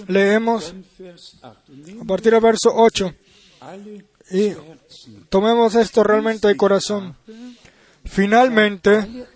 [0.09, 2.00] leemos von Vers 8.
[2.00, 3.14] a partir del verso 8
[3.61, 4.53] alle y
[5.29, 7.16] tomemos esto realmente de corazón.
[8.05, 9.26] Finalmente,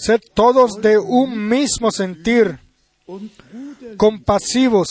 [0.00, 2.58] sed todos de un mismo sentir,
[3.96, 4.88] compasivos,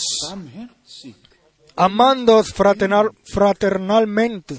[1.76, 4.58] amándoos fraternal- fraternalmente.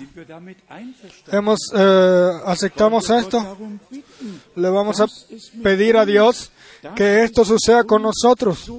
[1.30, 3.56] Hemos, eh, aceptamos esto.
[4.56, 5.06] Le vamos a
[5.62, 6.50] pedir a Dios
[6.96, 8.70] que esto suceda con nosotros,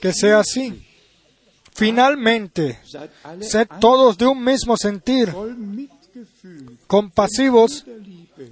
[0.00, 0.86] que sea así.
[1.74, 2.78] Finalmente,
[3.40, 5.34] sed todos de un mismo sentir,
[6.86, 7.84] compasivos,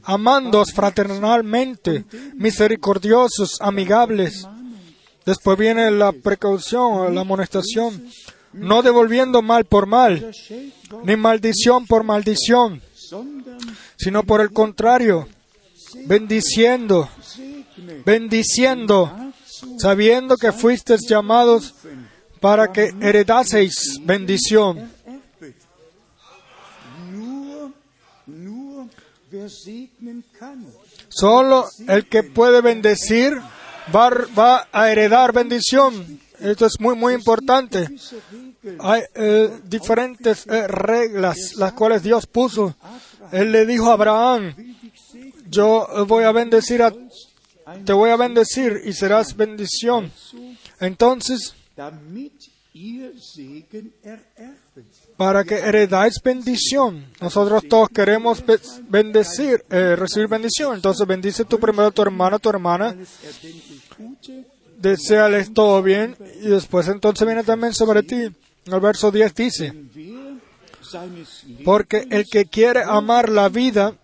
[0.05, 4.47] amándoos fraternalmente, misericordiosos, amigables.
[5.25, 8.09] Después viene la precaución, la amonestación,
[8.53, 10.33] no devolviendo mal por mal,
[11.05, 12.83] ni maldición por maldición,
[13.97, 15.29] sino por el contrario,
[16.07, 17.09] bendiciendo,
[18.05, 19.33] bendiciendo,
[19.79, 21.75] sabiendo que fuisteis llamados
[22.41, 24.92] para que heredaseis bendición.
[31.09, 33.41] Solo el que puede bendecir
[33.95, 36.21] va, a heredar bendición.
[36.41, 37.89] Esto es muy, muy importante.
[38.81, 42.75] Hay eh, diferentes eh, reglas las cuales Dios puso.
[43.31, 44.55] Él le dijo a Abraham,
[45.49, 46.93] yo voy a bendecir a,
[47.85, 50.13] te voy a bendecir y serás bendición.
[50.81, 51.55] Entonces,
[55.23, 57.07] para que heredáis bendición.
[57.21, 58.59] Nosotros todos queremos be-
[58.89, 60.75] bendecir, eh, recibir bendición.
[60.75, 62.97] Entonces bendice tú primero a tu hermano, a tu hermana,
[64.79, 68.17] deseales todo bien y después entonces viene también sobre ti.
[68.65, 69.73] El verso 10 dice,
[71.65, 73.95] porque el que quiere amar la vida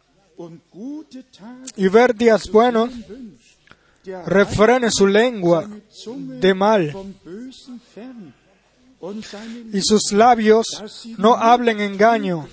[1.75, 2.91] y ver días buenos,
[4.27, 5.69] refrene su lengua
[6.41, 6.93] de mal
[9.73, 10.67] y sus labios
[11.19, 12.49] no hablen engaño.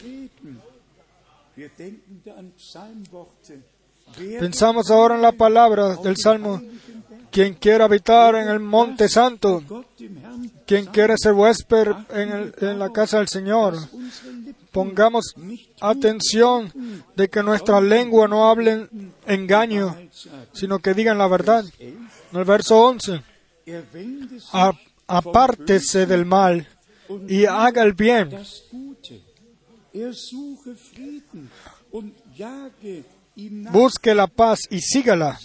[4.40, 6.62] Pensamos ahora en la palabra del Salmo,
[7.32, 9.64] quien quiere habitar en el monte santo,
[10.66, 13.78] quien quiere ser huésped en, la casa del Señor.
[14.72, 15.34] Pongamos
[15.80, 16.72] atención
[17.16, 19.98] de que nuestra lengua no hablen engaño,
[20.54, 21.66] sino que digan la verdad.
[21.80, 23.22] En el verso 11,
[25.08, 26.68] er wende sich "A- apártese del mal
[27.28, 28.30] y haga el bien.
[28.34, 28.46] Er.
[33.72, 35.38] Busque la paz y sígala.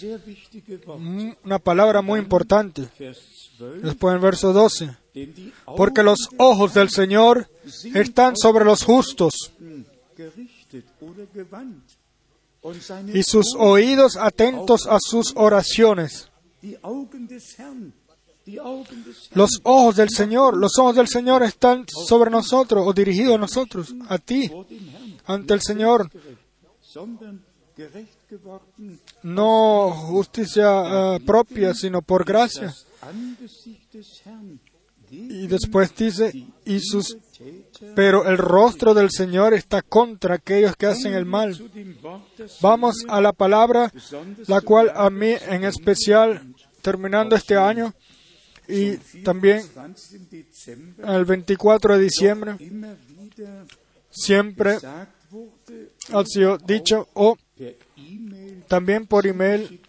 [0.97, 2.87] Mm, Una palabra muy importante.
[2.97, 3.19] Vers
[3.59, 3.81] 12.
[3.81, 4.95] Después en verso 12.
[5.13, 7.49] Denn die Porque los ojos del Señor
[7.93, 9.33] están sobre los justos
[13.13, 16.29] y sus oídos atentos a sus oraciones.
[19.33, 23.93] Los ojos del Señor, los ojos del Señor están sobre nosotros o dirigidos a nosotros,
[24.09, 24.51] a ti,
[25.25, 26.09] ante el Señor.
[29.23, 32.73] No justicia eh, propia, sino por gracia.
[35.11, 36.31] Y después dice,
[36.65, 36.79] y
[37.95, 41.57] pero el rostro del Señor está contra aquellos que hacen el mal.
[42.61, 43.91] Vamos a la palabra,
[44.47, 47.93] la cual a mí en especial, terminando este año
[48.67, 50.43] y también 20.
[50.43, 52.55] Dezember el 24 de diciembre,
[54.09, 54.77] siempre
[56.13, 57.37] ha sido dicho, o
[58.67, 59.81] también por email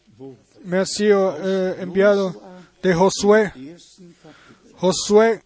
[0.64, 2.40] me ha sido eh, enviado
[2.82, 3.52] de Josué.
[4.76, 5.42] Josué,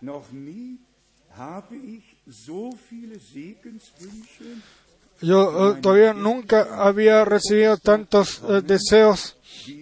[5.20, 9.35] yo eh, todavía nunca había recibido tantos eh, deseos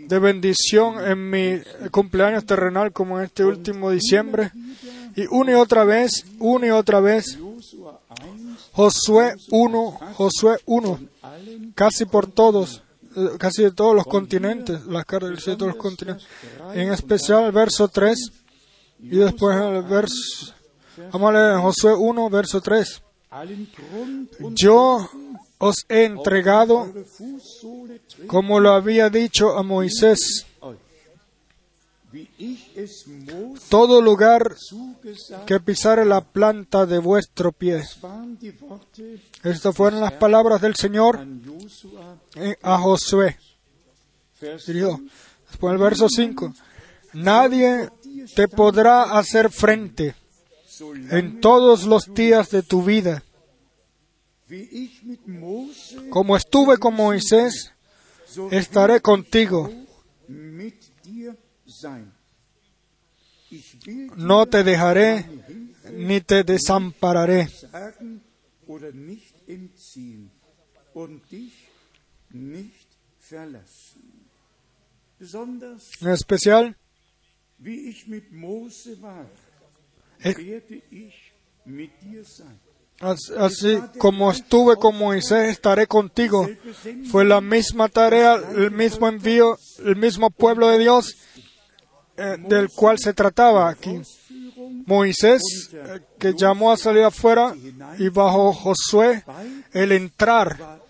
[0.08, 4.50] de bendición en mi cumpleaños terrenal como en este último diciembre.
[5.16, 10.98] Y una y otra vez, una y otra vez, Josua 1 Josué 1, Josué 1,
[11.22, 12.82] allen casi por todos,
[13.14, 16.26] eh, casi de todos los continentes, las cielo de todos los continentes.
[16.74, 18.32] En especial el verso 3
[18.98, 20.52] y después el verso,
[21.12, 23.02] vamos a leer Josué 1, verso 3.
[23.34, 25.08] allen Grund und Yo
[25.58, 26.92] os he entregado,
[28.26, 30.46] como lo había dicho a Moisés,
[33.68, 34.54] todo lugar
[35.46, 37.82] que pisare la planta de vuestro pie.
[39.42, 41.26] Estas fueron las palabras del Señor
[42.36, 43.36] eh, a Josué.
[44.66, 45.00] Dirigió.
[45.48, 46.54] Después el verso 5.
[47.14, 47.90] Nadie
[48.34, 50.14] te podrá hacer frente
[51.10, 53.23] en todos los días de tu vida.
[56.10, 57.72] Como estuve con Moisés,
[58.50, 59.70] estaré contigo.
[64.16, 65.26] No te dejaré
[65.92, 67.48] ni te desampararé.
[76.00, 76.76] En especial,
[83.38, 86.48] así como estuve con Moisés, estaré contigo.
[87.10, 91.16] Fue la misma tarea, el mismo envío, el mismo pueblo de Dios
[92.16, 94.00] eh, del cual se trataba aquí.
[94.86, 95.42] Moisés,
[95.72, 97.54] eh, que llamó a salir afuera,
[97.98, 99.24] y bajo Josué,
[99.72, 100.80] el entrar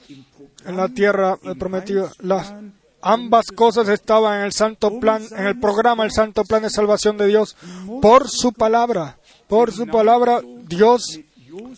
[0.67, 2.11] en la tierra eh, prometida.
[2.19, 2.53] Las,
[3.01, 7.17] ambas cosas estaban en el santo plan, en el programa, el santo plan de salvación
[7.17, 7.57] de Dios.
[8.03, 11.21] Por su palabra, por su palabra, Dios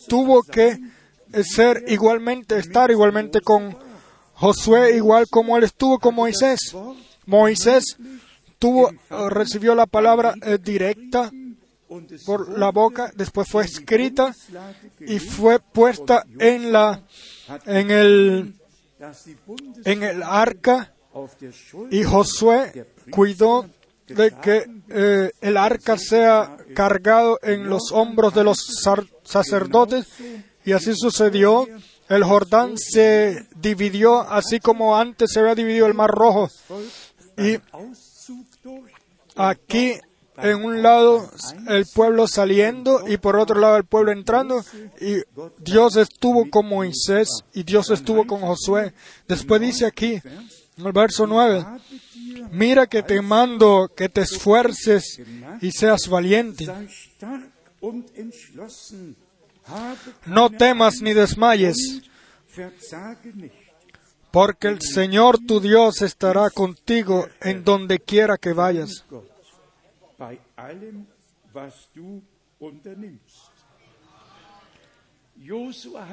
[0.09, 0.79] tuvo que
[1.43, 3.77] ser igualmente, estar igualmente con
[4.35, 6.61] Josué, igual como él estuvo con Moisés.
[7.24, 7.97] Moisés
[8.59, 8.95] tuvo, eh,
[9.31, 11.31] recibió la palabra eh, directa
[12.24, 14.35] por la boca, después fue escrita
[15.01, 17.05] y fue puesta en la
[17.64, 18.55] en el
[19.85, 20.93] en el arca
[21.91, 23.70] y Josué cuidó
[24.09, 28.59] de que eh, el arca sea cargado en los hombros de los
[29.27, 30.07] sacerdotes
[30.64, 31.66] y así sucedió.
[32.09, 36.49] El Jordán se dividió así como antes se había dividido el Mar Rojo
[37.37, 37.59] y
[39.37, 39.95] aquí
[40.39, 41.31] en un lado
[41.68, 44.64] el pueblo saliendo y por otro lado el pueblo entrando
[45.01, 45.16] y
[45.59, 48.93] Dios estuvo con Moisés y Dios estuvo con Josué.
[49.27, 50.20] Después dice aquí
[50.79, 51.81] en el verso 9, habe
[52.12, 55.20] dir mira que te mando que te esfuerces
[55.61, 56.66] y seas valiente.
[60.26, 61.76] No temas ni desmayes,
[64.30, 69.05] porque el Señor tu Dios estará contigo en donde quiera que vayas.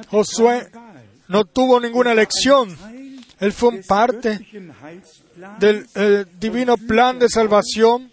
[0.10, 0.72] Josué
[1.28, 2.78] no tuvo ninguna elección.
[3.40, 4.40] Él fue parte
[5.60, 8.13] del eh, divino plan de salvación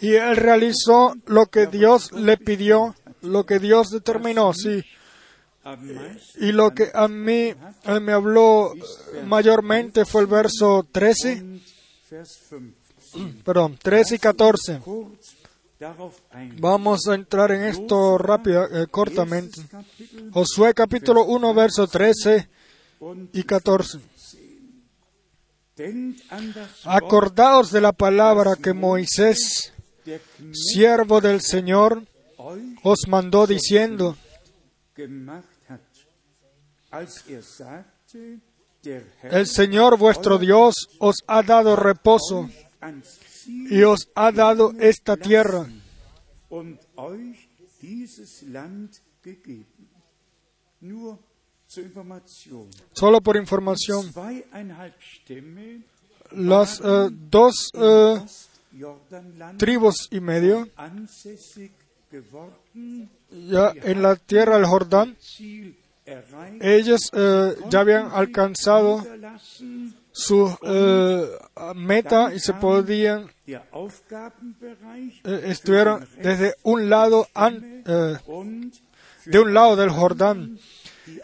[0.00, 4.84] y él realizó lo que Dios le pidió, lo que Dios determinó, sí.
[6.40, 7.54] Y lo que a mí
[8.02, 8.74] me habló
[9.26, 11.62] mayormente fue el verso 13, und
[12.10, 12.38] Vers
[13.12, 13.42] 15.
[13.44, 14.78] perdón, 13 y 14.
[14.80, 15.34] Kurz
[15.78, 16.56] darauf ein.
[16.60, 19.62] Vamos a entrar en esto rápido, eh, cortamente.
[20.32, 22.48] Josué capítulo 1, verso 13
[23.00, 23.98] und y 14.
[26.84, 29.72] Acordaos de la palabra que Moisés,
[30.52, 32.04] siervo del Señor,
[32.84, 34.16] os mandó diciendo,
[39.22, 42.48] el Señor vuestro Dios os ha dado reposo
[43.46, 45.66] y os ha dado esta tierra.
[52.92, 54.10] Solo por información,
[56.32, 58.20] las eh, dos eh,
[59.58, 60.68] tribus y medio,
[63.48, 65.16] ya en la tierra del Jordán,
[66.60, 69.02] ellos eh, ya habían alcanzado
[70.12, 71.28] su eh,
[71.74, 73.30] meta y se podían,
[75.24, 77.82] eh, estuvieron desde un lado, an-
[79.26, 80.58] de un lado del Jordán.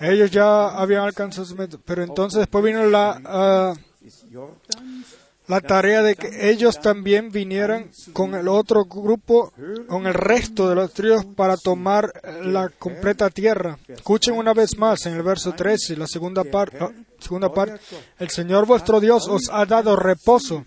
[0.00, 3.74] Ellos ya habían alcanzado su meta, pero entonces después vino la, ah,
[5.48, 9.52] la tarea de que ellos también vinieran con el otro grupo,
[9.88, 12.12] con el resto de los tribus para tomar
[12.44, 13.76] la completa tierra.
[13.88, 17.80] Escuchen una vez más en el verso 13, la segunda, par- ah, segunda parte.
[18.18, 20.66] El Señor vuestro Dios os ha dado reposo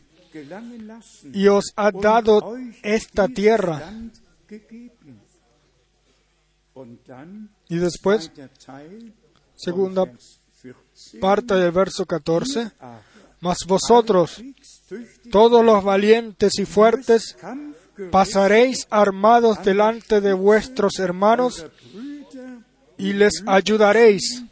[1.34, 3.94] y os ha dado esta tierra.
[7.74, 8.32] Y después,
[9.56, 12.72] segunda von Vers 14, parte del verso 14.
[12.80, 13.02] aber
[13.42, 14.42] Mas vosotros,
[15.32, 17.36] todos los valientes y fuertes,
[18.12, 21.66] pasaréis armados delante de vuestros hermanos
[22.98, 24.44] y les ayudaréis.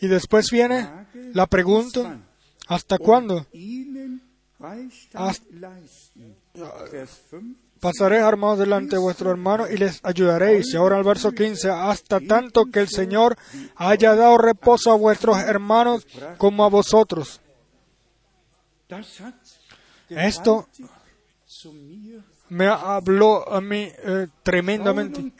[0.00, 0.88] Y después viene
[1.32, 2.20] la pregunta,
[2.68, 3.46] ¿hasta cuándo
[5.14, 5.44] Hasta-
[6.54, 6.90] leisten.
[6.92, 10.72] Vers 5 pasaréis armados delante de vuestros hermanos y les ayudaréis?
[10.72, 13.36] Y ahora el verso 15, hasta tanto que el Señor
[13.76, 16.06] haya dado reposo a vuestros hermanos
[16.38, 17.42] como a vosotros.
[20.08, 20.66] Esto
[22.54, 25.32] me habló a mí eh, tremendamente.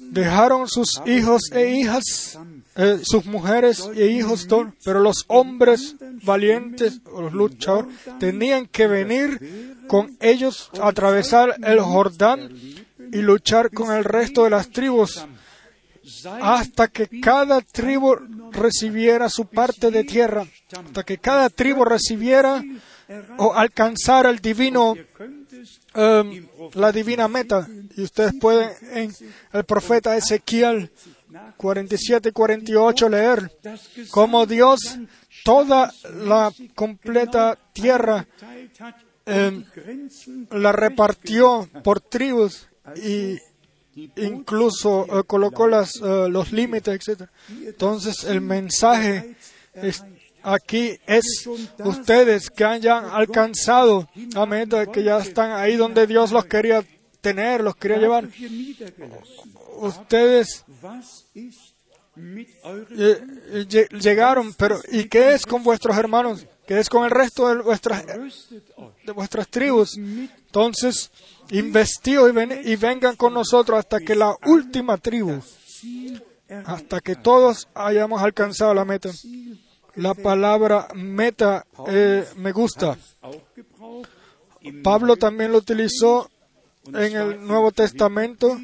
[0.00, 2.38] Dejaron sus hijos e hijas,
[2.76, 4.46] eh, sus mujeres e hijos,
[4.84, 12.50] pero los hombres valientes, los luchadores, tenían que venir con ellos, atravesar el Jordán
[13.10, 15.26] y luchar con el resto de las tribus
[16.40, 18.16] hasta que cada tribu
[18.52, 22.62] recibiera su parte de tierra, hasta que cada tribu recibiera
[23.38, 24.94] o alcanzara el divino
[25.98, 27.66] eh, la divina meta.
[27.96, 29.14] Y ustedes pueden en
[29.52, 30.90] el profeta Ezequiel
[31.56, 33.50] 47 y 48 leer
[34.10, 34.98] cómo Dios
[35.44, 35.92] toda
[36.24, 38.26] la completa tierra
[39.26, 39.62] eh,
[40.52, 43.36] la repartió por tribus y
[44.16, 47.28] incluso eh, colocó las, eh, los límites, etc.
[47.66, 49.36] Entonces el mensaje
[49.74, 50.02] es-
[50.42, 51.46] aquí es
[51.84, 56.84] ustedes que hayan alcanzado la meta, que ya están ahí donde Dios los quería
[57.20, 58.28] tener, los quería llevar.
[59.80, 60.64] Ustedes
[62.90, 63.22] eh,
[63.52, 66.44] eh, lle- llegaron, pero ¿y qué es con vuestros hermanos?
[66.66, 68.04] ¿Qué es con el resto de vuestras,
[69.06, 69.96] de vuestras tribus?
[69.96, 71.10] Entonces,
[71.50, 75.40] investíos y, ven- y vengan con nosotros hasta que la última tribu,
[76.66, 79.10] hasta que todos hayamos alcanzado la meta.
[79.98, 82.96] La palabra meta eh, me gusta.
[84.82, 86.30] Pablo también lo utilizó
[86.86, 88.60] en el Nuevo Testamento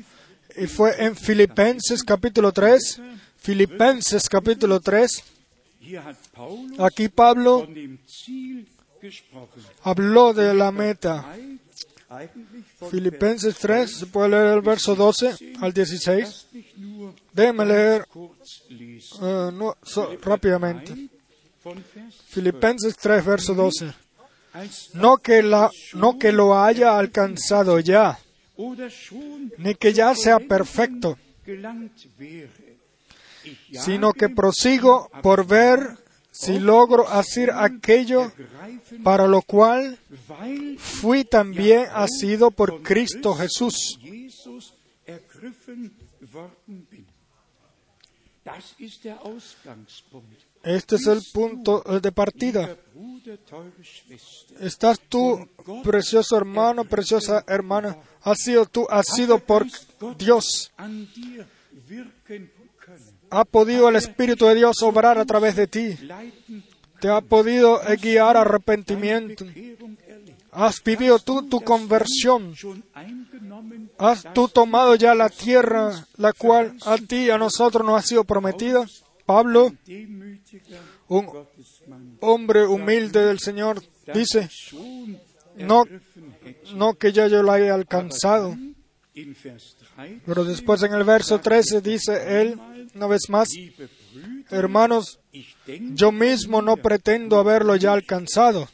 [0.57, 3.01] y fue en Filipenses capítulo 3.
[3.37, 5.25] Filipenses capítulo 3.
[5.81, 7.69] Hier hat Paulus Aquí Pablo
[9.83, 11.37] habló de la meta.
[12.91, 16.21] Filipenses 3, se puede leer el verso 12 al 16.
[16.25, 21.11] Lass mich nur Déjeme leer eh, no, so- rápidamente.
[22.29, 23.95] Filipenses 3, verso 12.
[24.55, 28.19] als No que, la, no que lo haya alcanzado ya,
[29.59, 31.19] ni que ya sea perfecto,
[33.85, 35.99] sino que prosigo por ver
[36.31, 38.33] si logro hacer aquello
[39.03, 39.99] para lo cual
[40.79, 43.99] fui también asido por Cristo Jesús.
[50.65, 52.77] Este es el punto de partida.
[54.61, 55.49] Estás tú,
[55.83, 59.67] precioso hermano, preciosa hermana, has sido tú, has sido por
[60.19, 60.73] Dios.
[63.31, 65.97] Ha podido el Espíritu de Dios obrar a través de ti.
[67.01, 69.45] Te ha podido guiar a arrepentimiento.
[70.51, 72.55] Has vivido tú tu conversión.
[73.99, 78.07] ¿Has tú tomado ya la tierra, la cual a ti y a nosotros nos ha
[78.07, 78.87] sido prometida?
[79.25, 79.73] Pablo,
[81.09, 81.47] un
[82.21, 84.49] hombre humilde del Señor, dice,
[85.57, 85.85] no,
[86.75, 88.57] no que ya yo la haya alcanzado.
[89.17, 92.59] In Vers 3, Pero después en el verso 13 dice él,
[92.97, 93.49] una vez más,
[94.51, 95.21] hermanos,
[95.93, 98.69] yo mismo no pretendo haberlo ya alcanzado,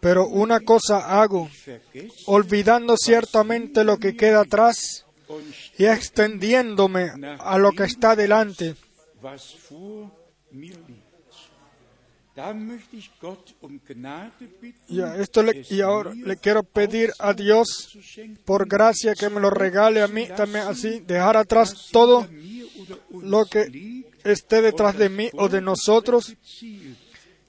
[0.00, 1.50] pero una cosa hago,
[2.26, 5.04] olvidando ciertamente lo que queda atrás
[5.78, 8.74] y extendiéndome a lo que está delante.
[9.70, 10.10] um
[14.88, 17.98] Y, esto le- y ahora le quiero pedir a Dios
[18.44, 22.28] por gracia que me lo regale a mí también así, dejar atrás todo
[23.10, 26.34] lo que esté detrás de mí o de nosotros.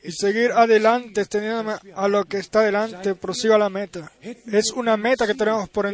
[0.02, 4.12] Y seguir adelante, extendiéndome a lo que está delante, prosigo a la meta.
[4.22, 5.94] Es una meta que tenemos por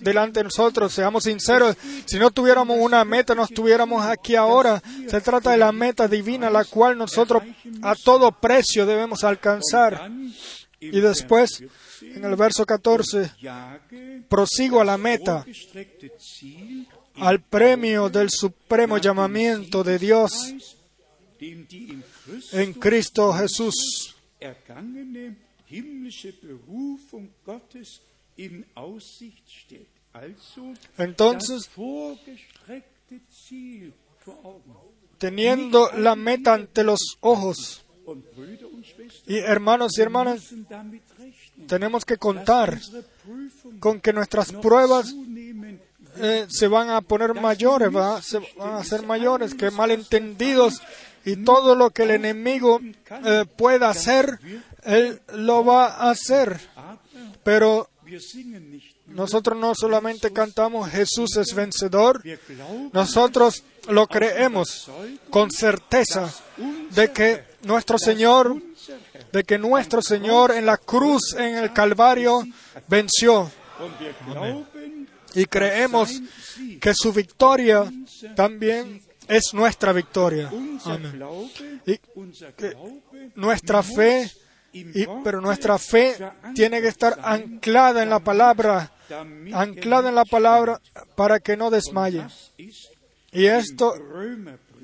[0.00, 4.82] delante de nosotros, seamos sinceros, si no tuviéramos una meta, no estuviéramos aquí ahora.
[5.08, 7.42] Se trata de la meta divina, la cual nosotros
[7.82, 10.10] a todo precio debemos alcanzar.
[10.80, 15.46] Y después, Vers 14, en el verso 14, jage prosigo a la meta,
[17.16, 20.54] al premio del supremo llamamiento de Dios
[22.52, 24.16] En Cristo Jesús.
[30.98, 31.70] Entonces,
[35.18, 37.84] teniendo la meta ante los ojos,
[39.26, 40.54] y hermanos y hermanas,
[41.66, 42.78] tenemos que contar
[43.80, 45.14] con que nuestras pruebas
[46.16, 48.20] eh, se van a poner mayores, ¿verdad?
[48.20, 50.82] se van a hacer mayores, que malentendidos
[51.24, 52.80] y todo lo que el enemigo
[53.24, 54.38] eh, pueda hacer,
[54.84, 56.60] él lo va a hacer.
[57.42, 57.88] Pero
[59.06, 62.22] nosotros no solamente cantamos Jesús es vencedor,
[62.92, 64.90] nosotros lo creemos
[65.30, 66.32] con certeza
[66.90, 68.60] de que nuestro Señor,
[69.32, 72.44] de que nuestro Señor en la cruz, en el Calvario,
[72.88, 73.50] venció.
[75.34, 76.20] Y creemos
[76.80, 77.90] que su victoria
[78.36, 80.48] también es nuestra victoria.
[80.84, 81.12] Amén.
[81.86, 81.98] Y
[82.58, 84.30] Glaube nuestra fe,
[84.72, 86.16] y- pero nuestra fe
[86.54, 88.92] tiene que estar anclada en la palabra,
[89.52, 90.80] anclada en la palabra
[91.16, 92.26] para que no desmaye.
[93.32, 93.94] Y esto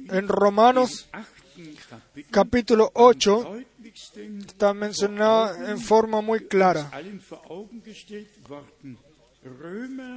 [0.08, 1.08] en Romanos
[2.30, 6.90] capítulo 8 deutlichsten está mencionado en forma muy clara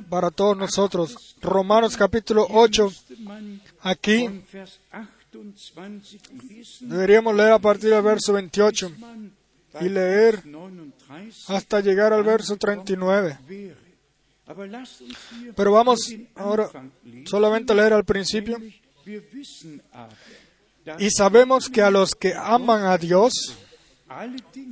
[0.09, 1.35] para todos nosotros.
[1.41, 4.79] Romanos capítulo 8, müsste man aquí von Vers
[5.75, 6.19] 28
[6.49, 9.33] lesen, deberíamos leer a partir del verso 28 man
[9.81, 10.93] y leer 39
[11.47, 13.39] hasta llegar al verso 39.
[13.47, 13.83] wäre.
[14.45, 16.69] Aber lasst uns hier Pero vamos ahora
[17.25, 18.57] solamente a leer al principio.
[20.99, 23.55] Y sabemos que a los que aman a Dios,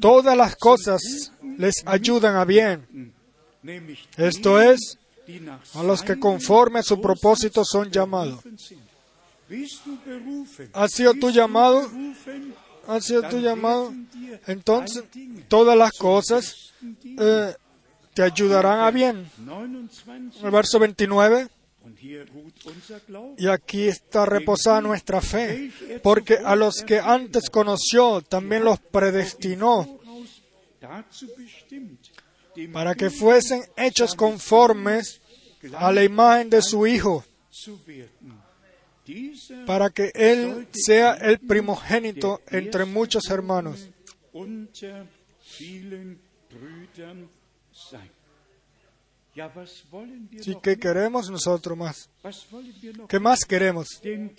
[0.01, 3.13] todas las cosas les ayudan a bien.
[4.17, 4.97] Esto es,
[5.73, 8.39] a los que conforme a su propósito son llamados.
[10.73, 11.89] ¿Has sido du llamado?
[11.89, 12.55] berufen?
[12.87, 13.93] ¿Ha sido tu llamado?
[14.47, 15.03] Entonces,
[15.47, 17.53] todas las cosas eh,
[18.13, 19.29] te ayudarán a bien.
[19.37, 21.47] 29, El verso 29,
[21.83, 23.35] und hier ruht unser Glaube.
[23.37, 25.71] y aquí está reposada nuestra fe,
[26.03, 29.99] porque a los que antes conoció, también los predestinó
[32.73, 35.21] para que fuesen hechos conformes
[35.73, 37.23] a la imagen de su Hijo,
[39.65, 43.89] para que Él sea el primogénito entre muchos hermanos.
[50.61, 50.79] que mehr?
[50.79, 52.09] queremos nosotros más.
[53.07, 53.87] ¿Qué más queremos?
[54.03, 54.29] Er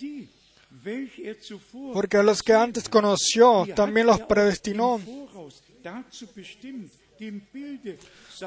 [1.93, 4.99] Porque a los que antes conoció, también los predestinó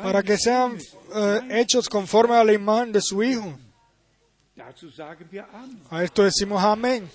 [0.03, 0.79] para que sean
[1.15, 3.59] eh, hechos conforme a la imagen de su Hijo.
[5.91, 7.09] A esto decimos amén.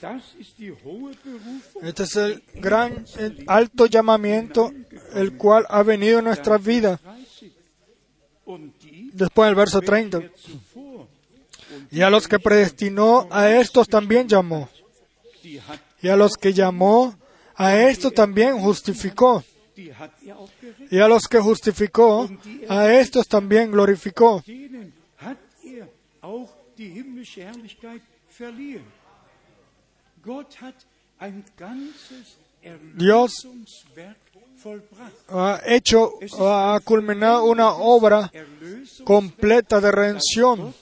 [1.82, 4.72] Este es el gran, el alto llamamiento,
[5.14, 7.00] el cual ha venido en nuestra vida.
[7.00, 7.22] 30.
[8.46, 10.18] Und die, Después del verso 30.
[10.18, 11.08] welche er zuvor
[11.76, 14.70] und Y a los que predestinó, a estos también llamó.
[16.02, 17.16] Y a los que llamó,
[17.56, 19.44] a estos también justificó.
[20.90, 22.30] Y a los que justificó,
[22.70, 24.44] a estos también glorificó.
[32.96, 33.48] Dios
[35.30, 38.32] ha hecho, ha culminado una obra
[39.04, 40.74] completa de redención,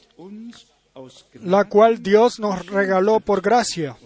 [1.44, 3.98] la cual Dios nos regaló por gracia.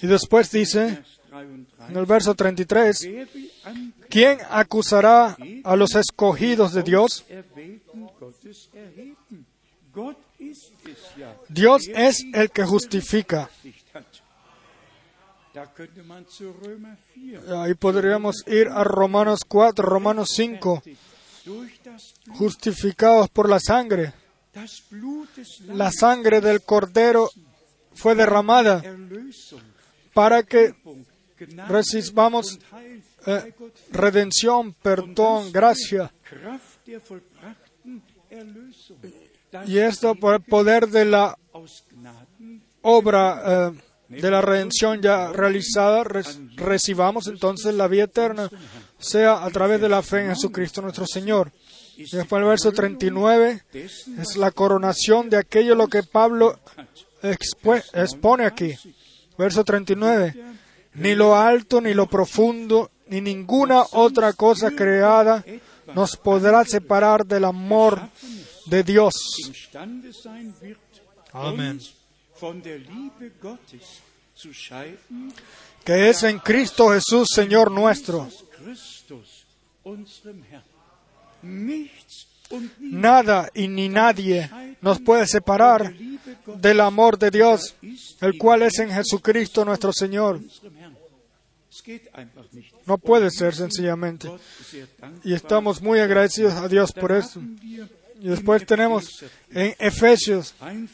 [0.00, 5.76] Y después dice, Vers 33, en el verso 33, wer will an ¿quién acusará a
[5.76, 7.24] los escogidos de Dios?
[11.48, 13.48] Dios es el que justifica.
[13.62, 14.22] berechtigt hat.
[15.54, 20.82] Da könnte man zu Römer 4 Ahí podríamos ir a Romanos 4, Romanos 5,
[21.44, 24.14] durch das Blut, justificados por la sangre.
[25.68, 27.28] La sangre del cordero
[27.94, 28.82] fue derramada
[30.14, 30.74] para que
[31.68, 32.58] recibamos
[33.26, 33.54] eh,
[33.90, 36.12] redención, perdón, gracia.
[39.66, 41.36] Y esto por el poder de la
[42.82, 43.72] obra eh,
[44.20, 46.22] de la redención ya realizada, re-
[46.56, 48.50] recibamos entonces la vida eterna,
[48.98, 51.50] sea a través de la fe en Jesucristo nuestro Señor.
[51.96, 56.58] Y después el verso 39 dessen es la coronación de aquello lo que Pablo
[57.22, 58.74] expone aquí.
[59.38, 60.34] Verso 39.
[60.94, 65.44] Ni lo alto, ni lo profundo, ni ninguna otra cosa creada
[65.94, 68.00] nos podrá separar del amor
[68.66, 69.14] de Dios.
[74.52, 75.32] scheiden,
[75.84, 78.28] Que es en Cristo Jesús, Señor nuestro.
[82.78, 84.50] Nada y ni nadie
[84.80, 85.94] nos puede separar
[86.56, 87.74] del amor de Dios,
[88.20, 90.40] el cual es en Jesucristo nuestro Señor.
[92.86, 94.30] No puede ser sencillamente.
[95.24, 97.40] Y estamos muy agradecidos a Dios por eso.
[98.20, 100.88] Y después tenemos en Efesios, en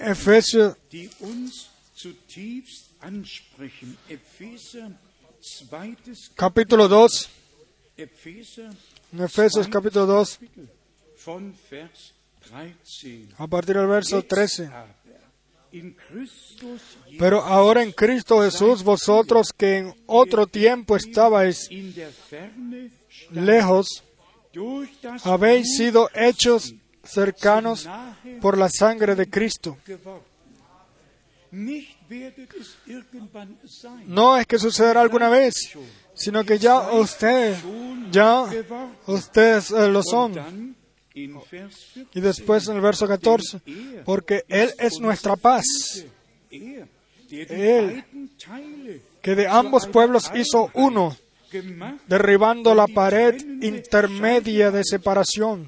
[0.00, 0.76] Efesios
[6.34, 7.41] capítulo 2, Epheser,
[9.12, 10.68] en Efesios capítulo 2, Kapitel
[11.24, 12.14] von Vers
[12.50, 13.28] 13.
[13.38, 14.66] a partir del verso Jetzt 13.
[14.66, 14.94] aber
[15.72, 21.68] in Christus Jesus Pero ahora en Cristo Jesús, vosotros que en otro tiempo estabais
[23.30, 24.04] lejos,
[25.24, 26.74] habéis sido hechos
[27.04, 27.88] cercanos
[28.40, 29.76] por la sangre de Cristo.
[34.06, 35.54] No es que sucederá alguna vez,
[36.14, 37.58] sino que ya ustedes,
[38.10, 38.46] ya
[39.06, 40.32] ustedes eh, lo son.
[40.32, 40.76] dann
[41.14, 42.06] in Vers 14.
[42.14, 43.60] Y después en el verso 14,
[44.04, 45.64] porque Él es nuestra paz,
[46.50, 46.88] Er,
[47.30, 48.04] Él.
[49.22, 51.16] que de ambos pueblos hizo uno,
[52.06, 55.66] derribando la pared intermedia de separación,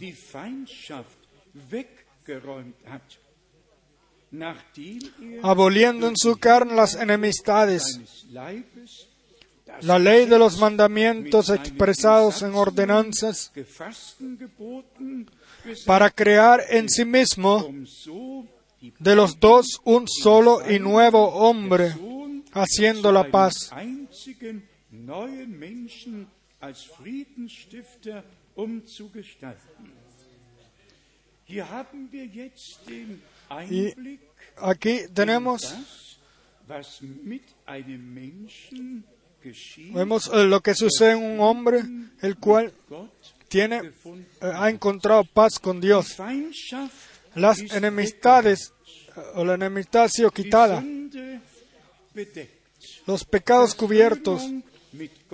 [5.43, 8.27] aboliendo en su carne las enemistades,
[9.81, 13.53] la ley de los mandamientos expresados en ordenanzas,
[15.87, 18.47] para crear en sí mismo um
[18.99, 21.95] de los dos un solo y nuevo hombre,
[22.53, 23.71] haciendo la paz.
[33.51, 35.75] Einblick Aquí tenemos,
[39.93, 41.83] vemos eh, lo que sucede en un hombre,
[42.23, 42.73] el cual
[43.49, 46.17] tiene, eh, ha encontrado paz con Dios.
[47.35, 48.73] Las ist enemistades
[49.35, 50.85] o la enemistad ha sido quitada,
[53.07, 54.43] los pecados cubiertos,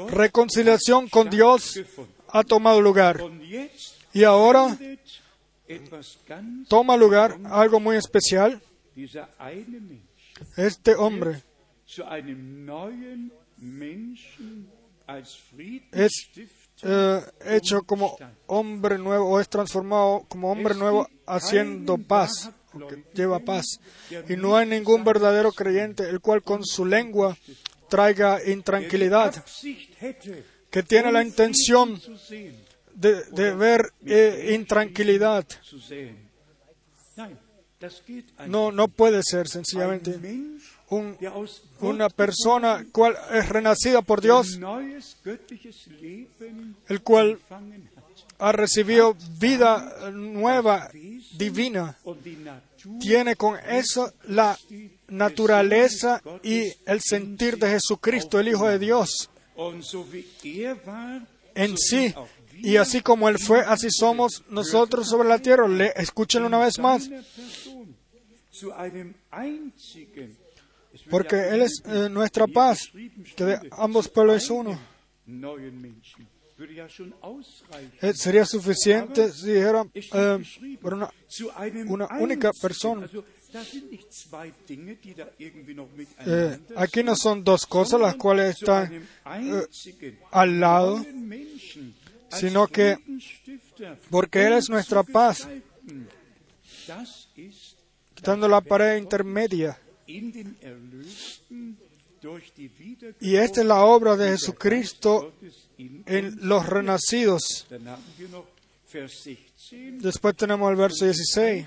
[0.08, 1.78] reconciliación con Dios
[2.28, 3.22] ha tomado lugar.
[4.14, 4.78] Y ahora
[6.68, 8.60] toma lugar algo muy especial.
[10.56, 11.42] Este hombre
[15.92, 16.30] es
[16.82, 18.16] eh, hecho como
[18.46, 22.50] hombre nuevo o es transformado como hombre nuevo haciendo paz,
[22.88, 23.80] que lleva paz.
[24.28, 27.36] Y no hay ningún verdadero creyente el cual con su lengua
[27.88, 29.44] traiga intranquilidad,
[30.70, 32.00] que tiene la intención
[33.00, 35.44] de, de ver eh, intranquilidad.
[38.46, 40.10] No, no puede ser sencillamente
[40.90, 41.16] un-
[41.80, 44.58] una persona cual es renacida por Dios,
[46.88, 47.38] el cual
[48.38, 50.90] ha recibido vida nueva,
[51.38, 51.96] divina.
[53.00, 54.56] Tiene con eso la
[55.08, 59.30] naturaleza y el sentir de Jesucristo, el Hijo de Dios,
[60.64, 61.22] er
[61.54, 62.14] en sí.
[62.62, 65.66] Y así como Él fue, así somos nosotros sobre la tierra.
[65.68, 67.08] Le, escúchenlo una vez más.
[71.10, 72.90] porque Él es eh, nuestra paz,
[73.36, 74.78] que de ambos pueblos es uno.
[78.02, 80.38] Eh, sería suficiente si dijera eh,
[80.80, 81.10] por una,
[81.86, 83.08] una única persona.
[86.26, 91.04] Eh, aquí no son dos cosas las cuales están eh, al lado,
[92.30, 92.98] sino que
[94.10, 95.48] porque Él es nuestra paz,
[98.14, 99.78] quitando la pared intermedia.
[103.20, 105.32] Y esta es la obra de Jesucristo
[105.78, 107.66] en los renacidos.
[110.00, 111.66] Después tenemos el verso 16.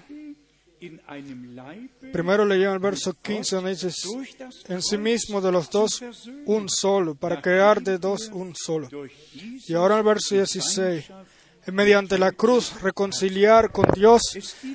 [2.11, 3.89] Primero leíamos el verso 15 donde dice,
[4.67, 6.03] en sí mismo de los dos
[6.45, 8.89] un solo, para crear de dos un solo.
[9.67, 11.05] Y ahora el verso 16,
[11.71, 14.21] mediante la cruz reconciliar con Dios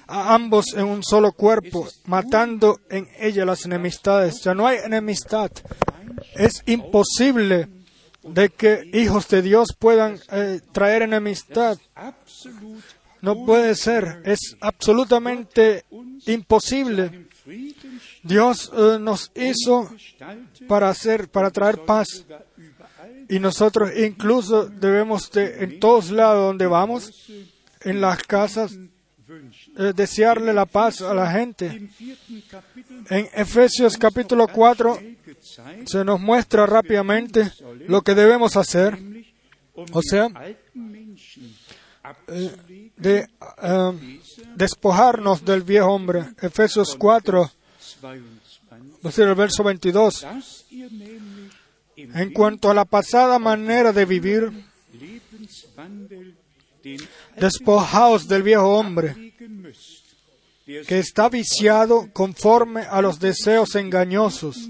[0.06, 4.40] a ambos en un solo cuerpo, matando en ella las enemistades.
[4.42, 5.50] Ya no hay enemistad.
[6.34, 7.68] Es imposible
[8.22, 11.78] de que hijos de Dios puedan eh, traer enemistad.
[13.20, 15.84] No puede ser, es absolutamente
[16.26, 17.26] imposible.
[18.22, 19.90] Dios eh, nos hizo
[20.66, 22.24] para hacer, para traer paz.
[23.28, 27.30] Y nosotros incluso debemos de, en todos lados donde vamos,
[27.82, 28.78] en las casas,
[29.76, 31.90] eh, desearle la paz a la gente.
[33.10, 34.98] En Efesios capítulo 4
[35.84, 37.52] se nos muestra rápidamente
[37.86, 38.98] lo que debemos hacer.
[39.92, 40.28] O sea,
[42.28, 42.50] eh,
[42.98, 43.28] de
[43.62, 44.20] eh,
[44.56, 46.26] despojarnos del viejo hombre.
[46.40, 47.50] Efesios 4,
[49.18, 50.26] el verso 22.
[51.96, 54.52] En cuanto a la pasada manera de vivir,
[57.36, 59.34] despojaos del viejo hombre,
[60.86, 64.68] que está viciado conforme a los deseos engañosos.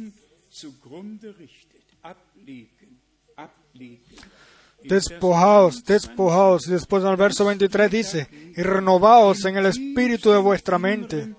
[4.89, 6.67] Despojaos, despojaos.
[6.67, 11.35] Y después en el verso 23 dice, y renovaos en el espíritu de vuestra mente.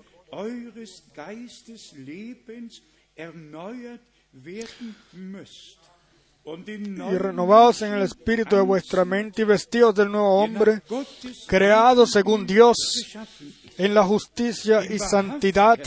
[6.44, 10.82] Y renovaos en el espíritu de vuestra mente y vestidos del nuevo hombre,
[11.46, 12.76] creado según Dios
[13.76, 15.78] en la justicia y santidad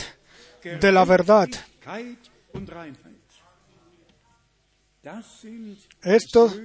[0.62, 1.48] de la verdad.
[6.02, 6.60] Estos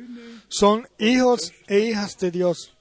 [0.50, 2.74] son hijos e hijas de Dios.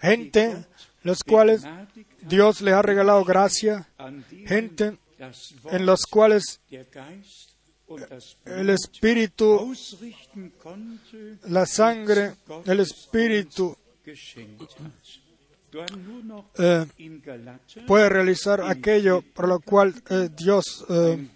[0.00, 0.64] Gente
[1.02, 1.64] los cuales
[2.22, 3.88] Dios les ha regalado gracia.
[4.46, 4.96] Gente
[5.70, 6.60] en los cuales
[8.46, 9.74] el Espíritu,
[11.44, 12.34] la sangre,
[12.64, 13.76] el Espíritu
[16.58, 16.86] eh,
[17.86, 21.28] puede realizar aquello por lo cual eh, Dios eh,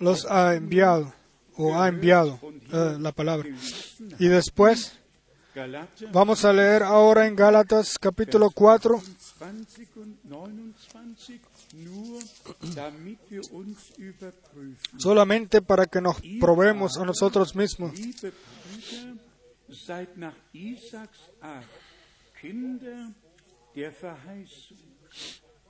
[0.00, 1.12] los ha enviado
[1.56, 2.38] o ha enviado
[2.70, 3.48] la palabra.
[4.18, 4.98] Y después
[6.12, 9.02] vamos a leer ahora en Gálatas capítulo 4
[14.98, 17.92] solamente para que nos probemos a nosotros mismos.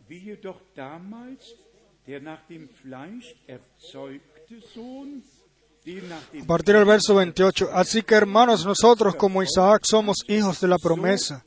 [0.08, 1.54] wie jedoch damals
[2.06, 5.22] der nach dem Fleisch erzeugte Sohn
[5.84, 7.70] a partir del verso 28.
[7.72, 11.42] Así que hermanos, nosotros como Isaac somos hijos de la promesa.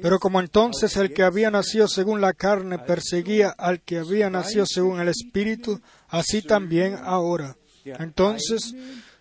[0.00, 4.64] Pero como entonces el que había nacido según la carne perseguía al que había nacido
[4.66, 7.56] según el Espíritu, así también ahora.
[7.84, 8.74] Entonces,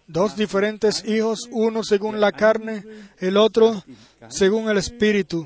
[0.08, 2.84] dos diferentes hijos, uno según la carne,
[3.20, 3.84] el otro
[4.30, 5.46] según el Espíritu.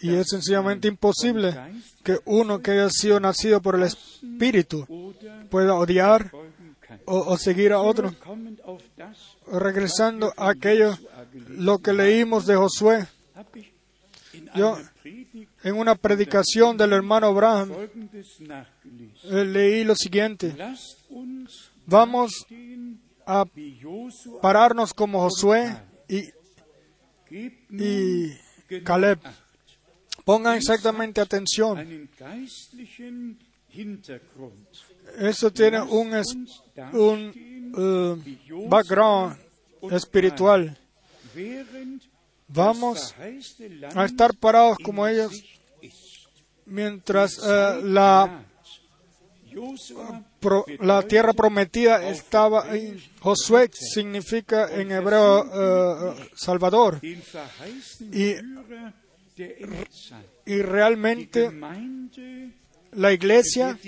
[0.00, 1.54] Y es sencillamente imposible
[2.04, 4.86] que uno que haya sido nacido por el Espíritu
[5.50, 6.30] pueda odiar
[7.06, 8.14] o, seguir a otro.
[9.50, 10.96] Regresando a aquello,
[11.48, 13.06] lo que leímos de Josué,
[14.54, 14.78] yo
[15.62, 17.72] en una predicación del hermano Abraham
[19.24, 20.54] eh, leí lo siguiente.
[21.86, 22.46] Vamos
[23.26, 23.44] a
[24.42, 25.76] pararnos como Josué
[26.08, 26.30] y,
[27.70, 28.32] y
[28.84, 29.18] Caleb.
[30.26, 32.08] Pongan exactamente atención.
[35.18, 36.12] Eso tiene un,
[36.92, 39.38] un uh, background
[39.92, 40.76] espiritual.
[42.48, 43.14] Vamos
[43.94, 45.30] a estar parados como ellos
[46.64, 48.44] mientras uh, la,
[50.80, 56.98] la tierra prometida estaba en Josué, significa en hebreo uh, Salvador.
[57.04, 58.34] Y.
[59.36, 59.42] y
[60.46, 61.50] Die realmente
[62.92, 63.78] la iglesia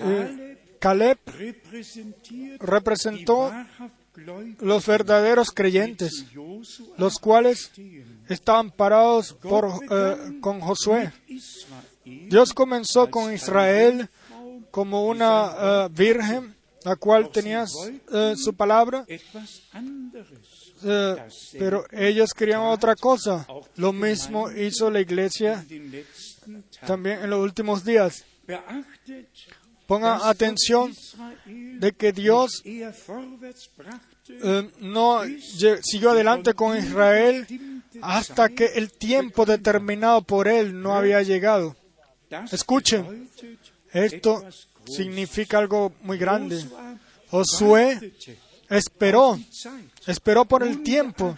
[0.00, 1.18] eh, Caleb
[2.58, 3.52] representó
[4.60, 6.26] los verdaderos creyentes,
[6.96, 7.70] los cuales
[8.28, 11.12] estaban parados por, eh, con Josué.
[12.04, 14.08] Dios comenzó con Israel
[14.72, 16.55] como una eh, virgen,
[16.86, 17.64] la cual tenía
[18.12, 19.18] eh, su palabra, eh,
[21.58, 23.44] pero ellos querían otra cosa.
[23.74, 25.66] Lo mismo hizo la iglesia
[26.86, 28.24] también en los últimos días.
[29.88, 30.94] Pongan atención
[31.44, 32.92] de que Dios eh,
[34.78, 35.22] no
[35.82, 37.48] siguió adelante con Israel
[38.00, 41.74] hasta que el tiempo determinado por él no había llegado.
[42.52, 43.28] Escuchen.
[43.92, 44.44] Esto.
[44.86, 46.64] Significa algo muy grande.
[47.30, 48.12] Josué
[48.68, 49.38] esperó,
[50.06, 51.36] esperó por el tiempo,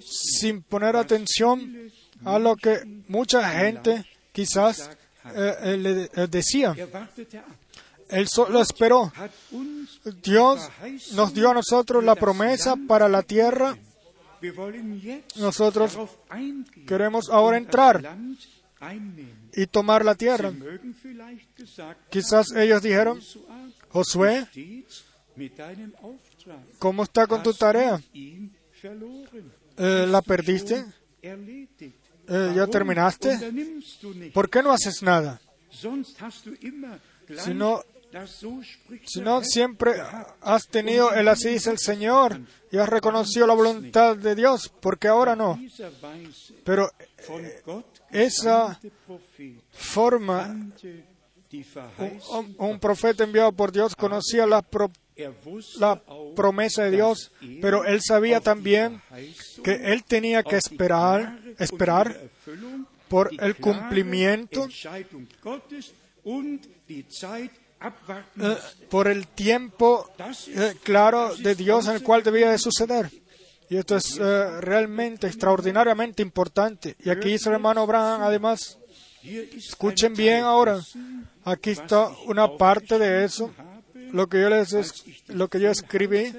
[0.00, 1.90] sin poner atención
[2.24, 4.90] a lo que mucha gente quizás
[5.34, 6.74] eh, eh, le eh, decía.
[8.08, 9.12] Él solo esperó.
[10.22, 10.68] Dios
[11.12, 13.76] nos dio a nosotros la promesa para la tierra.
[15.36, 15.98] Nosotros
[16.86, 18.16] queremos ahora entrar.
[19.54, 20.52] Y tomar la tierra.
[22.10, 23.20] Quizás ellos dijeron,
[23.90, 24.46] Josué.
[26.78, 28.00] ¿cómo está con tu tarea?
[29.76, 30.84] Eh, ¿La perdiste?
[31.22, 33.38] Eh, ¿Ya terminaste?
[34.32, 35.40] ¿Por qué no haces nada?
[37.38, 40.02] Si no- das so spricht Si der no, Herr siempre
[40.40, 42.40] has tenido el así dice el Señor
[42.72, 45.58] y has reconocido la voluntad de Dios, porque ahora no.
[46.64, 46.90] Pero
[47.64, 48.80] Gott esa
[49.72, 50.56] forma,
[52.58, 54.64] un, profeta enviado por Dios conocía la,
[55.78, 56.02] la
[56.34, 59.00] promesa de Dios, er pero él sabía también
[59.62, 62.20] que él tenía que esperar, esperar
[63.08, 64.68] por el cumplimiento
[67.82, 68.56] Eh,
[68.90, 70.10] por el tiempo
[70.48, 73.10] eh, claro de Dios en el cual debía de suceder.
[73.70, 76.96] Y esto es eh, realmente extraordinariamente importante.
[77.02, 78.78] Y aquí dice el hermano Abraham, además,
[79.22, 80.80] escuchen bien ahora,
[81.44, 83.54] aquí está una parte de eso,
[84.12, 84.74] lo que yo les
[85.28, 86.32] lo que yo escribí.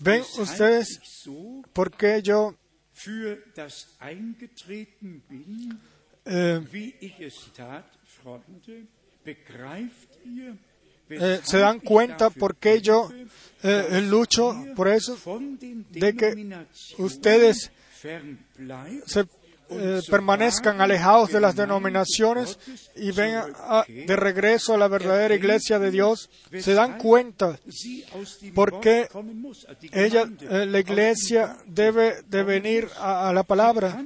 [0.00, 2.56] Ven ustedes ich so por qué yo
[6.26, 6.60] eh,
[11.10, 13.10] eh, se dan cuenta por qué yo
[13.62, 15.16] eh, lucho por eso,
[15.90, 16.56] de que
[16.98, 17.70] ustedes
[19.06, 19.24] se
[19.70, 22.58] eh, permanezcan alejados de las denominaciones
[22.96, 26.28] y vengan a- de regreso a la verdadera iglesia de Dios,
[26.60, 30.78] se dan cuenta sie aus dem por qué Wort kommen muss, die ella, eh, la
[30.80, 34.04] iglesia debe de venir a, a la palabra.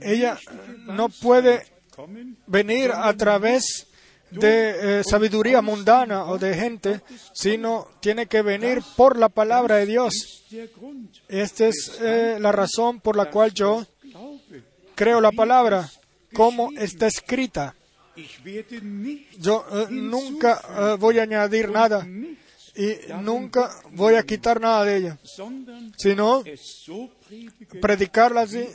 [0.00, 1.66] Ella menschliche no puede
[2.46, 3.86] venir a través
[4.30, 7.00] de eh, sabiduría mundana o de gente,
[7.32, 10.44] sino tiene que venir por la palabra de Dios.
[11.28, 13.86] Esta es eh, la razón por la cual yo
[14.94, 15.90] creo la palabra
[16.34, 17.74] como está escrita.
[19.38, 22.06] Yo eh, nunca eh, voy a añadir nada
[22.74, 25.18] y nunca voy a quitar nada de ella,
[25.96, 26.42] sino
[27.80, 28.66] predicarla así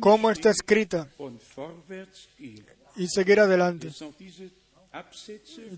[0.00, 1.08] como está escrita
[2.96, 3.90] y seguir adelante.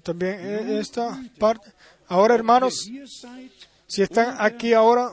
[0.03, 1.70] También eh, esta parte.
[2.09, 2.88] Ahora, hermanos,
[3.86, 5.12] si están aquí ahora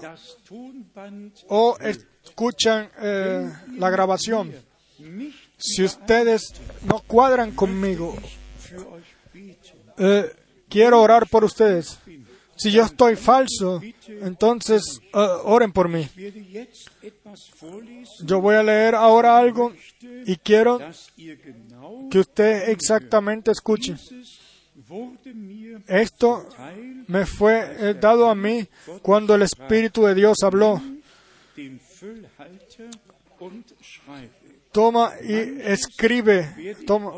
[1.48, 4.54] o escuchan eh, la grabación,
[5.58, 6.54] si ustedes
[6.86, 8.16] no cuadran conmigo,
[9.98, 10.34] eh,
[10.70, 12.00] quiero orar por ustedes.
[12.60, 16.10] Si yo estoy falso, entonces eh, oren por mí.
[18.26, 19.74] Yo voy a leer ahora algo
[20.26, 20.78] y quiero
[22.12, 23.96] que usted exactamente escuche.
[25.88, 26.50] Esto
[27.08, 28.68] me fue eh, dado a mí
[29.02, 30.82] cuando el Espíritu de Dios habló.
[34.74, 36.76] Toma y escribe.
[36.86, 37.14] Toma.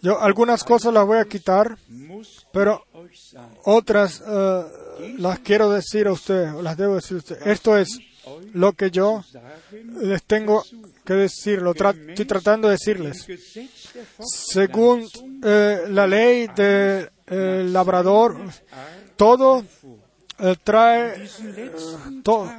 [0.00, 1.76] Yo algunas cosas las voy a quitar,
[2.52, 2.84] pero.
[3.64, 4.62] Otras eh,
[5.18, 7.46] las quiero decir a usted, las debo decir a usted.
[7.46, 7.98] Esto es
[8.54, 9.24] lo que yo
[10.00, 10.64] les tengo
[11.04, 13.26] que decir, lo estoy tratando de decirles.
[14.20, 15.06] Según
[15.42, 18.52] eh, la ley del labrador, Art
[19.16, 19.64] todo
[20.38, 21.28] eh, trae
[22.22, 22.50] to-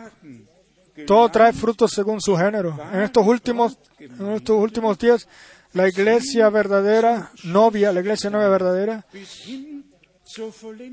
[1.07, 2.77] todo trae frutos según su género.
[2.93, 5.27] En estos últimos, en estos últimos días,
[5.73, 9.05] la iglesia verdadera, novia, la iglesia novia verdadera,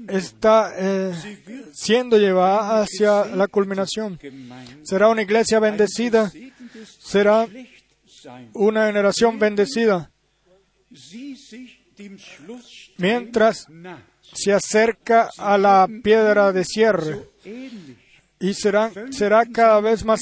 [0.09, 1.13] está eh,
[1.73, 4.19] siendo llevada hacia la culminación.
[4.83, 6.31] Será una iglesia bendecida,
[6.99, 7.49] será
[8.53, 10.11] una generación bendecida,
[12.99, 13.67] mientras
[14.33, 17.25] se acerca a la piedra de cierre
[18.41, 20.21] y será, será cada vez más,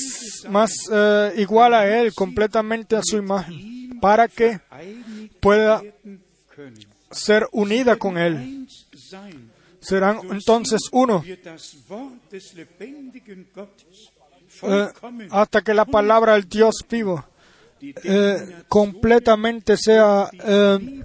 [0.48, 4.60] más eh, igual a Él, completamente a su imagen, para que
[5.40, 5.82] pueda
[7.12, 8.66] ser unida con Él.
[9.80, 11.22] Serán entonces uno
[14.62, 14.88] eh,
[15.30, 17.24] hasta que la palabra del Dios vivo
[17.80, 21.02] eh, completamente sea eh,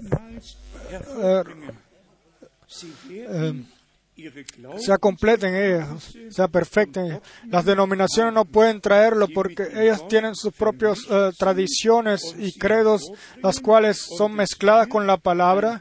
[4.79, 7.21] sea completa en ellas, sea perfecta en ellas.
[7.47, 10.99] Las denominaciones no pueden traerlo porque ellas tienen sus propias
[11.37, 13.03] tradiciones y credos,
[13.41, 15.79] las cuales son mezcladas con la palabra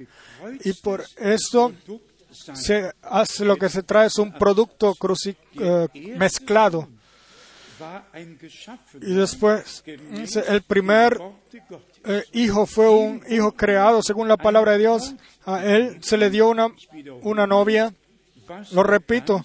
[0.64, 1.72] y por eso.
[2.54, 6.88] Se hace lo que se trae es un producto cruci- eh, mezclado.
[9.00, 9.82] Y después,
[10.48, 11.20] el primer
[12.04, 15.14] eh, hijo fue un hijo creado según la palabra de Dios.
[15.46, 16.68] A él se le dio una,
[17.22, 17.92] una novia.
[18.72, 19.42] Lo repito,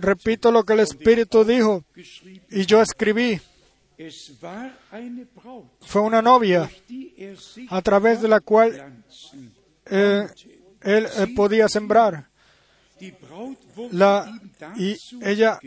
[0.00, 1.82] repito lo que el Espíritu dijo
[2.50, 3.40] y yo escribí.
[5.80, 6.68] Fue una novia
[7.70, 8.92] a través de la cual
[9.86, 10.26] eh,
[10.84, 12.26] él podía sembrar.
[13.90, 14.32] La,
[14.76, 15.58] y ella,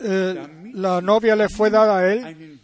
[0.00, 2.60] eh, la novia le fue dada a él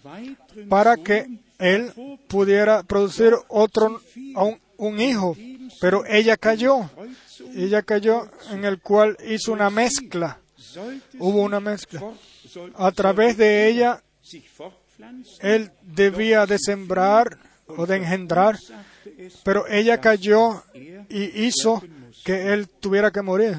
[0.68, 1.26] para que
[1.58, 1.92] él
[2.28, 4.02] pudiera producir otro,
[4.76, 5.36] un, hijo.
[5.80, 6.90] Pero ella cayó.
[7.54, 10.38] Ella cayó en el cual hizo una mezcla.
[11.18, 12.02] Hubo una mezcla.
[12.74, 14.02] A través de ella,
[15.40, 18.58] él debía de sembrar o de engendrar,
[19.44, 20.62] pero ella cayó
[21.08, 21.82] y hizo
[22.24, 23.56] que él tuviera que morir.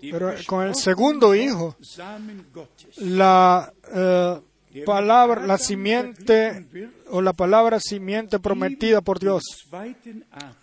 [0.00, 1.76] Pero con el segundo hijo,
[2.98, 4.40] la eh,
[4.84, 6.66] palabra, la simiente
[7.10, 9.42] o la palabra simiente prometida por Dios,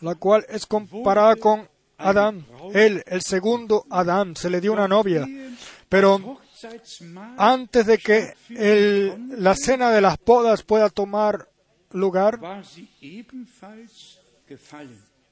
[0.01, 1.67] la cual es comparada con
[1.97, 2.45] Adán.
[2.73, 5.27] Él, el segundo Adán, se le dio una novia.
[5.89, 6.39] Pero
[7.37, 11.47] antes de que el- la cena de las bodas pueda tomar
[11.93, 12.39] lugar,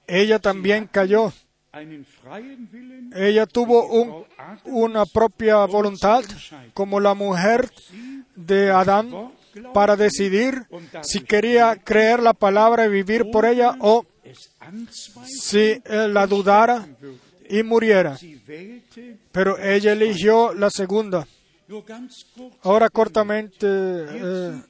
[0.07, 1.31] ella también cayó.
[3.15, 4.25] Ella tuvo un-
[4.65, 6.23] una propia voluntad,
[6.73, 7.69] como la mujer
[8.35, 9.31] de Adán,
[9.73, 10.63] para decidir
[11.03, 14.05] si quería creer la palabra y vivir por ella o
[15.27, 16.87] si eh, la dudara
[17.49, 18.17] y muriera.
[19.31, 21.27] Pero ella eligió la segunda.
[22.63, 24.61] Ahora cortamente, eh,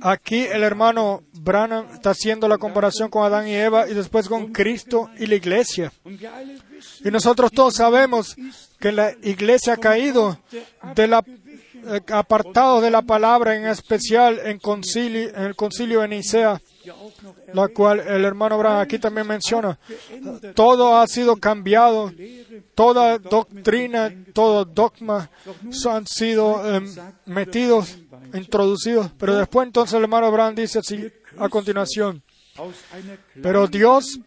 [0.00, 4.52] aquí el hermano Branham está haciendo la comparación con Adán y Eva y después con
[4.52, 5.92] Cristo y la iglesia.
[6.04, 8.36] Y nosotros todos sabemos
[8.78, 10.38] que la iglesia ha caído
[10.96, 16.60] eh, apartado de la palabra, en especial en, en el concilio de Nicea,
[17.52, 19.78] la cual el hermano Branham aquí también menciona.
[20.54, 22.12] Todo ha sido cambiado,
[22.74, 25.30] toda doctrina, todo dogma
[25.90, 26.82] han sido eh,
[27.26, 27.98] metidos,
[28.34, 29.10] introducidos.
[29.18, 32.22] Pero después entonces el hermano Branham dice así a continuación,
[33.42, 34.20] pero Dios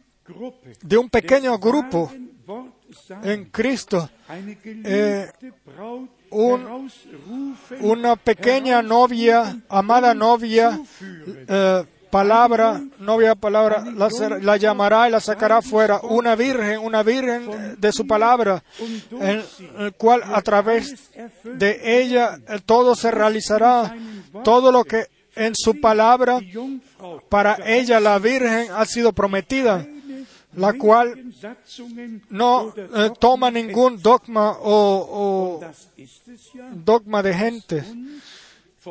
[0.82, 2.12] de un pequeño grupo
[3.24, 4.10] en Cristo
[4.84, 6.10] herausrufen,
[7.82, 10.80] una pequeña novia, amada novia,
[11.48, 14.10] eh, palabra, novia palabra, la,
[14.42, 18.64] la llamará y la sacará fuera, una virgen, una virgen de su palabra,
[19.12, 19.44] en
[19.80, 21.10] el cual a través
[21.44, 23.96] de ella eh, todo se realizará,
[24.44, 26.40] todo lo que en su palabra
[27.30, 29.88] para ella la virgen ha sido prometida,
[30.54, 31.34] la cual
[32.30, 35.62] no eh, toma ningún dogma o, o
[36.74, 37.84] dogma de gente.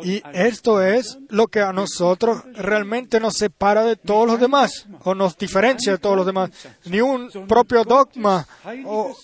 [0.04, 5.14] Y esto es lo que a nosotros realmente nos separa de todos los demás, o
[5.14, 6.50] nos diferencia de todos los demás.
[6.84, 8.46] Ni un propio dogma
[8.84, 9.14] o,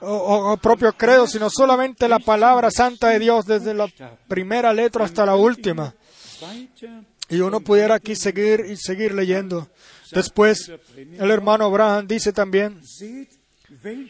[0.00, 3.88] o- propio credo, sino solamente la palabra santa de Dios desde la
[4.26, 5.94] primera letra hasta la última.
[7.28, 9.68] Y uno pudiera aquí seguir y seguir leyendo.
[10.10, 12.80] Después, el hermano Abraham dice también,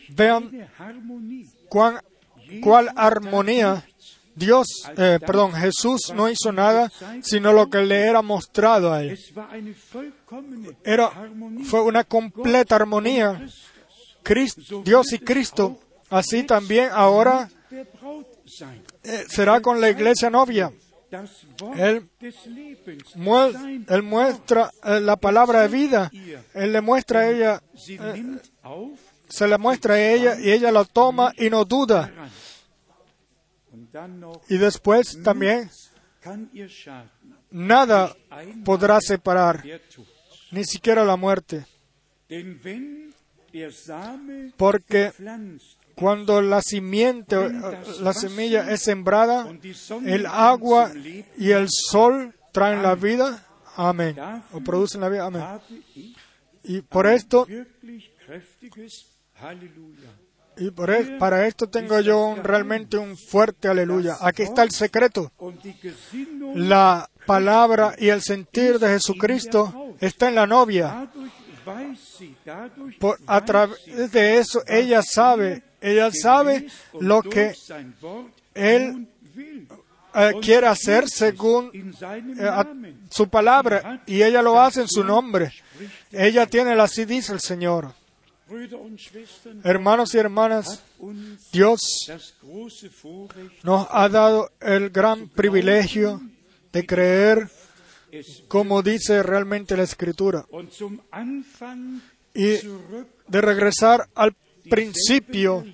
[0.09, 0.51] Vean
[1.69, 2.01] cuán,
[2.63, 3.85] cuál armonía
[4.35, 4.67] Dios,
[4.97, 6.91] eh, perdón, Jesús no hizo nada
[7.23, 9.19] sino lo que le era mostrado a él.
[10.85, 11.11] Era,
[11.65, 13.47] fue una completa armonía.
[14.23, 15.79] Cristo, Dios y Cristo,
[16.11, 17.49] así también ahora
[19.05, 20.73] eh, será con la iglesia novia.
[21.77, 22.09] Él,
[23.17, 26.11] muel- él muestra eh, la palabra de vida.
[26.55, 27.63] Él le muestra a ella,
[29.29, 32.13] se le muestra a ella y ella lo toma y no duda.
[34.49, 35.71] Y después también
[37.51, 38.15] nada
[38.65, 39.63] podrá separar,
[40.51, 41.65] ni siquiera la muerte.
[44.57, 45.13] Porque
[45.95, 47.37] cuando la simiente,
[48.01, 49.49] la semilla es sembrada,
[50.05, 50.93] el agua
[51.37, 53.47] y el sol traen la vida.
[53.77, 54.17] Amén.
[54.53, 55.27] O producen la vida.
[55.27, 55.43] Amén.
[56.65, 57.47] Y por esto.
[60.61, 64.19] Y por e- para esto tengo yo realmente un fuerte aleluya.
[64.21, 65.33] Aquí está el secreto.
[66.55, 71.11] La palabra y el sentir de Jesucristo está en la novia.
[72.99, 76.67] Por, a través de eso ella sabe, ella sabe
[77.01, 77.55] lo que
[78.55, 79.09] Él
[80.15, 85.53] eh, quiere hacer según eh, su palabra y ella lo hace en su nombre.
[86.13, 87.95] Ella tiene la así dice el Señor.
[89.65, 90.83] Hermanos y hermanas,
[91.53, 91.81] Dios
[93.63, 96.21] nos ha dado el gran privilegio
[96.73, 97.49] de creer
[98.49, 100.45] como dice realmente la Escritura
[102.35, 102.57] y
[103.29, 104.35] de regresar al
[104.69, 105.65] principio,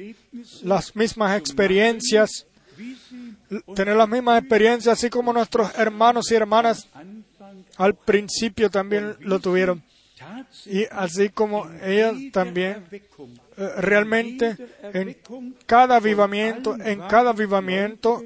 [0.62, 2.46] las mismas experiencias,
[3.74, 6.88] tener las mismas experiencias, así como nuestros hermanos y hermanas
[7.76, 9.82] al principio también lo tuvieron.
[10.66, 13.00] Y así como ellas también eh,
[13.78, 15.16] realmente en
[15.66, 18.22] cada avivamiento, en cada avivamiento,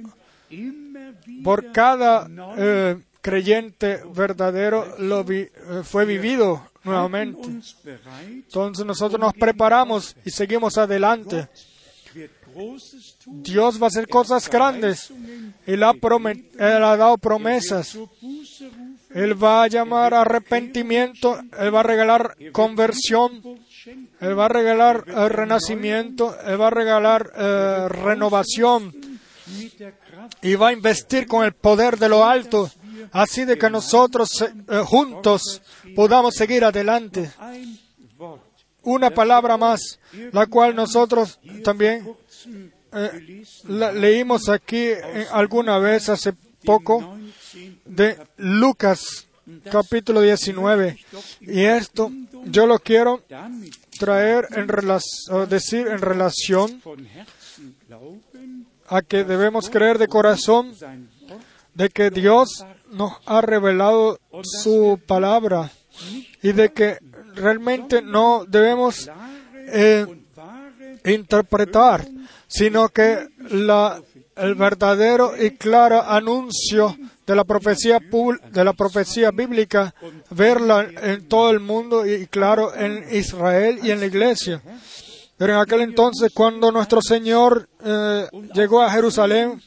[1.45, 5.51] por cada eh, creyente verdadero lo eh,
[5.85, 7.49] fue vivido nuevamente.
[8.27, 11.49] Entonces nosotros nos preparamos y seguimos adelante.
[13.27, 15.13] Dios va a hacer cosas grandes.
[15.67, 17.97] Él ha, Él ha dado promesas.
[19.13, 21.39] Él va a llamar a arrepentimiento.
[21.59, 23.43] Él va a regalar conversión.
[24.21, 26.37] Él va a regalar eh, renacimiento.
[26.47, 28.95] Él va a regalar eh, renovación.
[30.43, 32.71] Y va a investir con el poder de lo alto.
[33.13, 34.49] Así de que nosotros eh,
[34.85, 35.61] juntos
[35.97, 37.31] podamos seguir adelante.
[38.83, 39.99] Una palabra más,
[40.33, 42.15] la cual nosotros también
[42.93, 46.33] eh, la- leímos aquí eh, alguna vez hace
[46.65, 47.40] poco 19.
[47.85, 49.27] De Lucas
[49.71, 50.97] capítulo 19
[51.41, 52.13] y esto
[52.45, 53.23] yo lo quiero
[53.99, 56.81] traer en relación decir en relación
[58.87, 60.73] a que debemos creer de corazón
[61.75, 65.71] de que Dios nos ha revelado su palabra
[66.43, 66.99] y de que
[67.35, 69.11] realmente no debemos
[69.55, 70.07] eh,
[71.05, 72.07] interpretar,
[72.47, 74.03] sino que la,
[74.37, 76.97] el verdadero y claro anuncio
[77.31, 79.95] de la profecía de la profecía bíblica,
[80.31, 84.61] verla en todo el mundo y claro en Israel y en la iglesia.
[85.37, 89.63] Pero en aquel entonces, cuando nuestro Señor eh, llegó a Jerusalén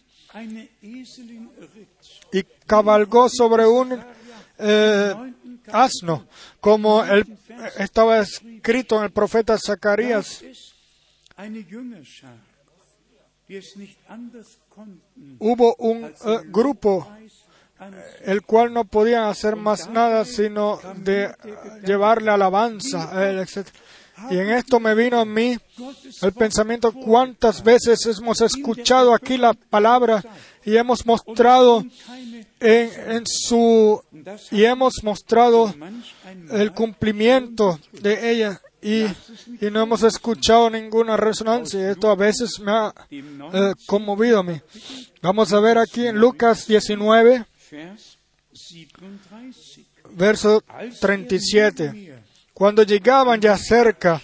[2.33, 3.97] y cabalgó sobre un
[4.59, 5.15] eh,
[5.71, 6.27] asno,
[6.59, 7.01] como
[7.77, 10.43] estaba escrito en el profeta Zacarías,
[15.39, 17.07] hubo un eh, grupo
[18.21, 21.33] el cual no podían hacer más nada sino de eh,
[21.85, 23.67] llevarle alabanza a él, etc.
[24.29, 25.57] Y en esto me vino a mí
[26.21, 30.23] el pensamiento cuántas veces hemos escuchado aquí la palabra
[30.63, 31.83] y hemos mostrado
[32.59, 34.01] en, en su
[34.51, 35.73] y hemos mostrado
[36.51, 39.05] el cumplimiento de ella y,
[39.65, 41.89] y no hemos escuchado ninguna resonancia.
[41.89, 44.61] Esto a veces me ha eh, conmovido a mí.
[45.21, 47.52] Vamos a ver aquí en Lucas 19, Vers 37.
[50.11, 50.63] Verso
[50.99, 52.15] 37.
[52.53, 54.21] Cuando llegaban ya cerca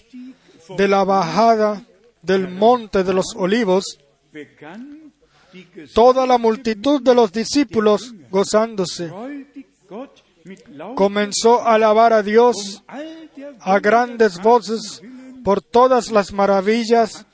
[0.78, 1.84] de la bajada
[2.22, 3.98] del monte de los olivos,
[5.94, 9.12] toda la multitud de los discípulos, gozándose,
[10.96, 15.02] comenzó a alabar a Dios der a grandes voces
[15.44, 17.26] por todas las maravillas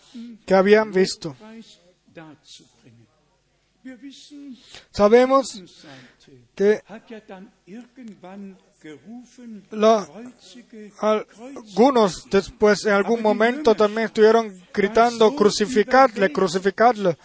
[0.46, 1.36] que habían visto.
[4.92, 5.62] Sabemos
[7.65, 10.07] Irgendwann gerufen, La-
[11.02, 17.18] algunos después en algún momento también estuvieron gritando crucificadle, crucificadle.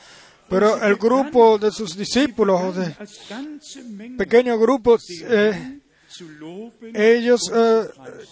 [0.49, 2.97] Pero el grupo de sus discípulos, de
[4.17, 5.81] pequeños grupos, eh,
[6.93, 7.83] ellos eh,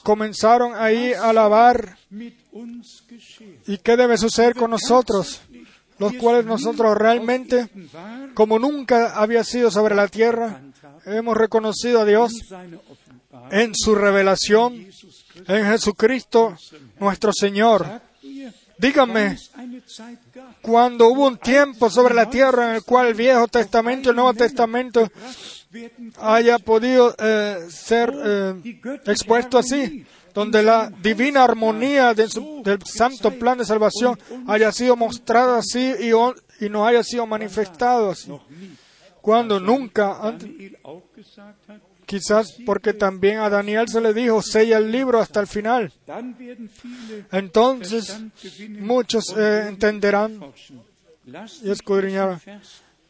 [0.03, 1.97] comenzaron ahí a alabar.
[3.67, 5.43] ¿Y qué debe suceder con nosotros?
[6.01, 7.69] los cuales nosotros realmente,
[8.35, 10.63] como nunca había sido sobre la tierra,
[11.09, 12.33] hemos reconocido a Dios
[13.51, 14.87] en su revelación,
[15.47, 16.57] en Jesucristo
[16.99, 18.01] nuestro Señor.
[18.79, 19.37] Díganme,
[20.63, 24.17] cuando hubo un tiempo sobre la tierra en el cual el Viejo Testamento y el
[24.17, 25.11] Nuevo Testamento
[26.21, 32.31] haya podido eh, ser eh, expuesto así, donde la divina armonía del
[32.85, 34.17] santo plan de salvación
[34.47, 38.31] haya sido mostrada así y, y no haya sido manifestado así.
[39.21, 40.49] Cuando nunca, antes-
[42.07, 45.93] quizás porque también a Daniel se le dijo, sella el libro hasta el final.
[47.33, 48.19] Entonces
[48.81, 50.41] muchos eh, entenderán.
[51.63, 52.41] y escudriñarán.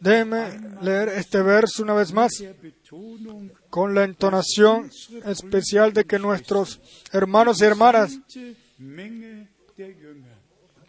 [0.01, 2.33] Déjeme leer este verso una vez más
[3.71, 4.91] con la entonación
[5.25, 6.81] especial de que nuestros
[7.13, 8.17] hermanos y hermanas,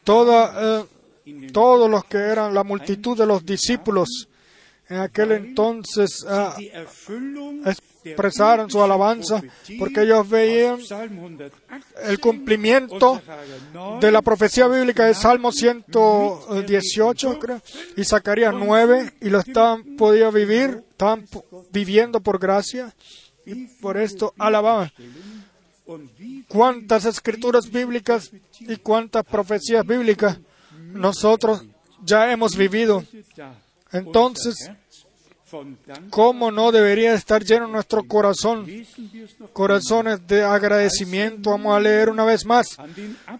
[0.03, 0.85] toda, eh,
[1.51, 4.27] todos los que eran la multitud de los discípulos
[4.89, 6.55] en aquel entonces ah,
[8.03, 9.41] expresaron su alabanza
[9.77, 11.69] porque ellos veían Psalm 118
[12.03, 13.21] el cumplimiento
[13.99, 17.61] de la profecía bíblica de Salmo 118, creo,
[17.95, 21.25] y Zacarías 9, y lo estaban, podía vivir, estaban
[21.71, 22.93] viviendo por gracia,
[23.45, 24.91] y por esto alababan.
[26.47, 30.39] Cuántas escrituras bíblicas y cuántas profecías bíblicas
[30.93, 31.63] nosotros
[32.03, 33.03] ya hemos vivido.
[33.91, 34.71] Entonces,
[36.09, 38.67] ¿cómo no debería estar lleno nuestro corazón?
[39.53, 41.51] Corazones de agradecimiento.
[41.51, 42.77] Vamos a leer una vez más.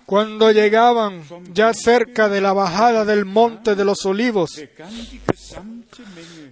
[0.05, 1.23] Cuando llegaban
[1.53, 4.61] ya cerca de la bajada del monte de los olivos,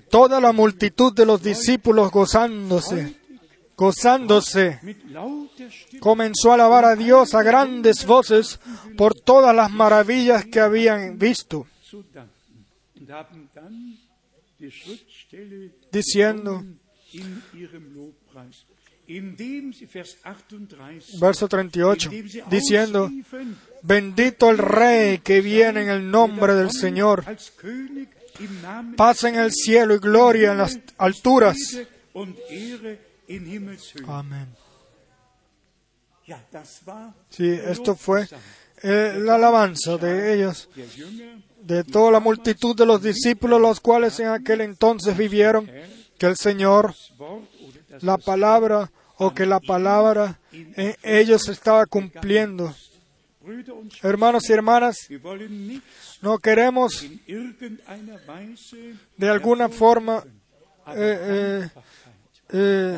[0.10, 3.16] toda la multitud de los discípulos gozándose,
[3.76, 4.80] gozándose,
[6.00, 8.60] comenzó a alabar a Dios a grandes voces
[8.96, 11.66] por todas las maravillas que habían visto,
[15.92, 16.66] diciendo,
[17.14, 18.66] in ihrem Lobpreis,
[19.08, 23.10] indem sie Vers 38 verso 38, indem sie diciendo,
[23.82, 27.24] bendito el Rey que viene en el nombre del Señor,
[28.96, 31.58] paz en el cielo y gloria en las alturas.
[34.08, 34.48] Amén.
[37.30, 38.28] Sí, esto fue
[38.84, 40.70] eh, la alabanza de ellos,
[41.68, 45.70] de toda la multitud de los discípulos, los cuales en aquel entonces vivieron
[46.18, 46.96] que el Señor,
[48.00, 52.74] la palabra o que la palabra en ellos estaba cumpliendo.
[54.02, 55.10] Hermanos y hermanas,
[56.22, 57.06] no queremos
[59.18, 60.24] de alguna forma
[60.96, 61.70] eh,
[62.54, 62.98] eh,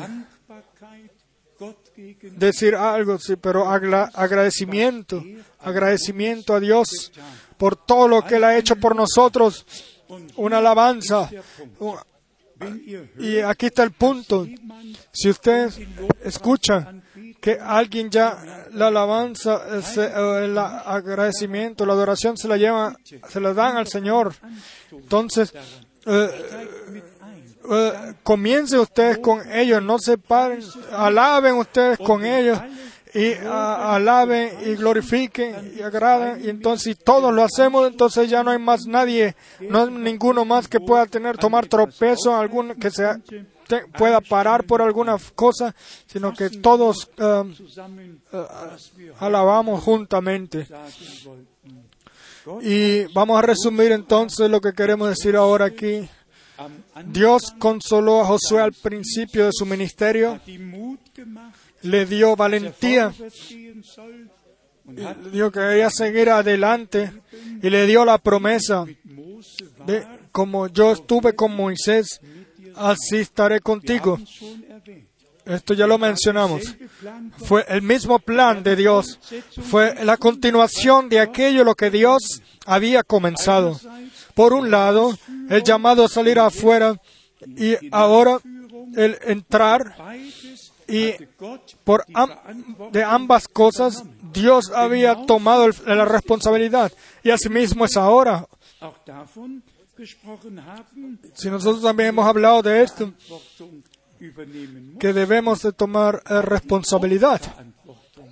[2.36, 5.22] decir algo, sí, pero agradecimiento,
[5.58, 7.12] agradecimiento a Dios
[7.60, 9.66] por todo lo que Él ha hecho por nosotros,
[10.36, 11.28] una alabanza.
[13.18, 14.46] Y aquí está el punto.
[15.12, 15.78] Si ustedes
[16.24, 17.02] escuchan
[17.38, 19.60] que alguien ya la alabanza,
[20.42, 22.96] el agradecimiento, la adoración se la lleva,
[23.28, 24.34] se la dan al Señor,
[24.90, 25.52] entonces
[26.06, 26.30] eh,
[27.70, 32.58] eh, comiencen ustedes con ellos, no se paren, alaben ustedes con ellos
[33.14, 38.42] y ah, alaben y glorifiquen y agraden y entonces si todos lo hacemos entonces ya
[38.44, 39.34] no hay más nadie,
[39.68, 43.06] no hay ninguno más que pueda tener tomar tropezo, algún que se
[43.66, 45.74] te- pueda parar por alguna cosa,
[46.06, 50.66] sino que todos was wir alabamos juntamente.
[52.62, 56.08] Y vamos a resumir entonces lo que queremos decir ahora aquí.
[57.06, 60.38] Dios consoló a Josué al principio de su ministerio,
[61.82, 63.12] le dio valentía,
[64.86, 67.12] le dijo que debía seguir adelante
[67.62, 68.84] y le dio la promesa
[69.86, 72.20] de como yo estuve con Moisés,
[72.76, 74.18] así estaré contigo.
[75.44, 76.76] Esto ya lo mencionamos.
[77.38, 79.18] Fue el mismo plan de Dios.
[79.62, 83.80] Fue la continuación de aquello lo que Dios había comenzado.
[84.34, 87.00] Por un lado, el llamado a salir afuera
[87.46, 88.38] y ahora
[88.96, 89.96] el entrar
[90.90, 91.14] y
[91.84, 92.04] por
[92.92, 94.02] de ambas cosas
[94.32, 96.92] Dios había tomado la responsabilidad
[97.22, 98.46] y asimismo es ahora.
[101.34, 103.12] Si nosotros también hemos hablado de esto,
[104.98, 107.40] que debemos de tomar eh, responsabilidad,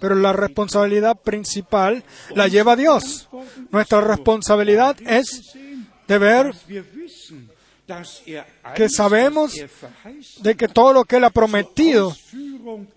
[0.00, 2.04] pero la responsabilidad principal
[2.34, 3.28] la lleva Dios.
[3.70, 5.54] Nuestra responsabilidad es
[6.06, 6.54] de ver
[8.74, 9.54] Que sabemos
[10.42, 12.14] de que todo lo que Él ha prometido,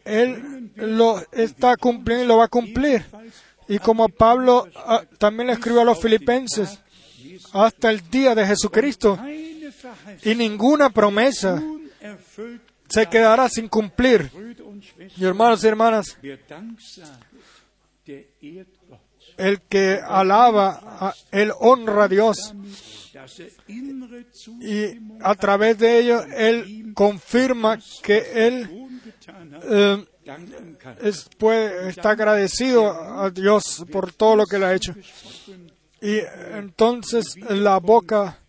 [0.03, 3.05] Él lo está cumpliendo y lo va a cumplir.
[3.67, 6.79] Y como Pablo ah, también le escribió a los filipenses,
[7.53, 9.17] hasta el día de Jesucristo
[10.23, 11.61] y ninguna promesa
[12.89, 14.29] se quedará sin cumplir.
[15.15, 16.17] Y hermanos y hermanas,
[19.37, 22.53] el que alaba, él honra a Dios
[24.61, 28.69] y a través de ello él confirma que él
[29.63, 30.05] eh,
[31.01, 34.93] es- puede, está agradecido a Dios por todo lo que le ha hecho.
[36.01, 36.17] Y
[36.57, 38.39] entonces la boca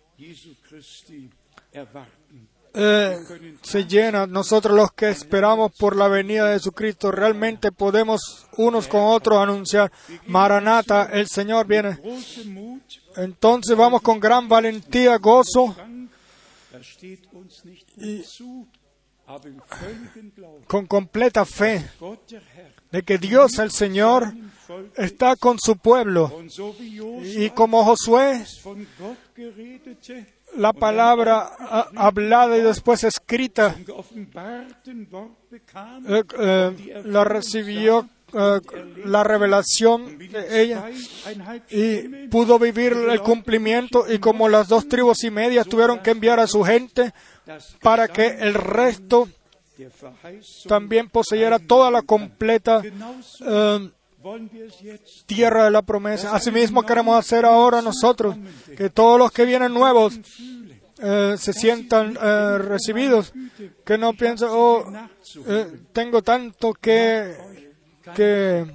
[2.74, 3.18] eh,
[3.62, 4.26] se llena.
[4.26, 9.92] Nosotros los que esperamos por la venida de Jesucristo realmente podemos unos con otros anunciar,
[10.26, 11.98] Maranata, el Señor viene.
[13.16, 15.74] Entonces vamos con gran valentía, gozo,
[20.34, 21.88] Glauben, con completa fe
[22.90, 24.32] de que Dios el Señor
[24.96, 26.30] está con su pueblo.
[27.22, 28.44] Y como Josué,
[30.56, 31.52] la palabra
[31.94, 33.76] hablada y después escrita,
[36.08, 38.60] eh, eh, la recibió eh,
[39.04, 40.84] la revelación de ella
[41.68, 46.40] y pudo vivir el cumplimiento y como las dos tribus y medias tuvieron que enviar
[46.40, 47.12] a su gente
[47.82, 49.28] para que el resto
[50.66, 53.90] también poseyera toda la completa eh,
[55.26, 56.34] tierra de la promesa.
[56.34, 58.36] Asimismo queremos hacer ahora nosotros
[58.76, 60.18] que todos los que vienen nuevos
[61.02, 63.34] eh, se sientan recibidos,
[63.84, 64.90] que no piensen, oh,
[65.92, 67.51] tengo tanto que,
[68.14, 68.66] que,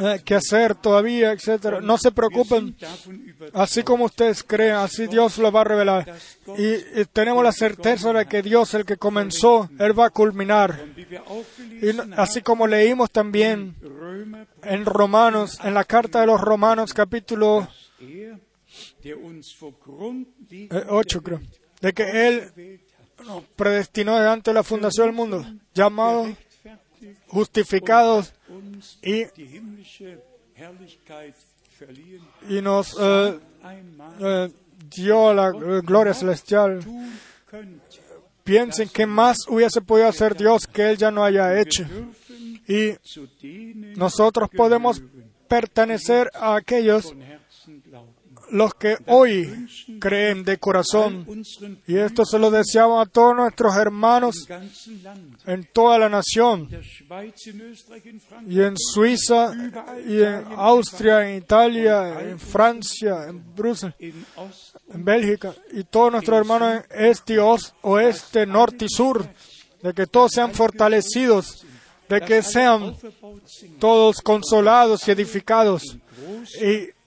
[0.00, 1.80] eh, que hacer todavía, etcétera.
[1.80, 2.76] No se preocupen.
[3.52, 6.14] Así como ustedes creen, así Dios lo va a revelar.
[6.58, 10.84] Y, y tenemos la certeza de que Dios, el que comenzó, Él va a culminar.
[10.96, 13.76] Y así como leímos también
[14.62, 17.68] en Romanos, en la carta de los Romanos, capítulo
[18.00, 18.38] er,
[19.02, 21.40] der uns vor Grundlegung eh, 8, creo,
[21.80, 22.80] de que Él
[23.56, 25.44] predestinó delante de la fundación del mundo,
[25.74, 26.30] llamados,
[27.28, 28.32] justificados
[29.02, 29.24] y,
[32.48, 33.38] y nos eh,
[34.20, 34.48] eh,
[34.94, 36.80] dio la gloria celestial.
[38.44, 41.84] Piensen que más hubiese podido hacer Dios que Él ya no haya hecho.
[42.66, 42.94] Y
[43.96, 45.02] nosotros podemos
[45.48, 47.14] pertenecer a aquellos.
[48.52, 49.66] Los que hoy
[50.00, 51.26] creen de corazón.
[51.86, 54.46] Y esto se lo deseamos a todos nuestros hermanos
[55.46, 56.68] en toda la nación,
[58.46, 59.52] y en Suiza,
[60.06, 63.96] y en Austria, en Italia, en Francia, en Bruselas,
[64.92, 69.26] en Bélgica, y todos nuestros hermanos en este, oeste, norte y sur,
[69.82, 71.64] de que todos sean fortalecidos,
[72.08, 72.96] de que sean
[73.78, 75.96] todos consolados y edificados,
[76.60, 76.99] y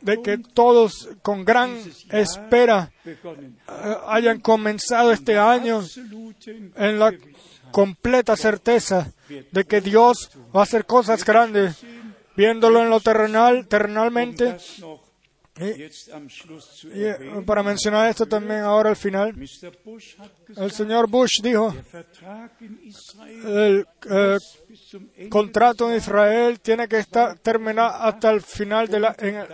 [0.00, 1.76] de que todos con gran
[2.10, 3.16] espera eh,
[4.08, 5.82] hayan comenzado este año
[6.76, 7.12] en la
[7.70, 11.84] completa certeza de que Dios va a hacer cosas grandes,
[12.36, 14.56] viéndolo en lo terrenal, terrenalmente.
[15.56, 19.32] Noch Y, eh, para mencionar esto también ahora al final,
[20.56, 21.72] el señor Bush dijo,
[23.44, 24.38] el eh,
[25.28, 29.46] contrato en Israel tiene que estar terminado hasta el final de la, en-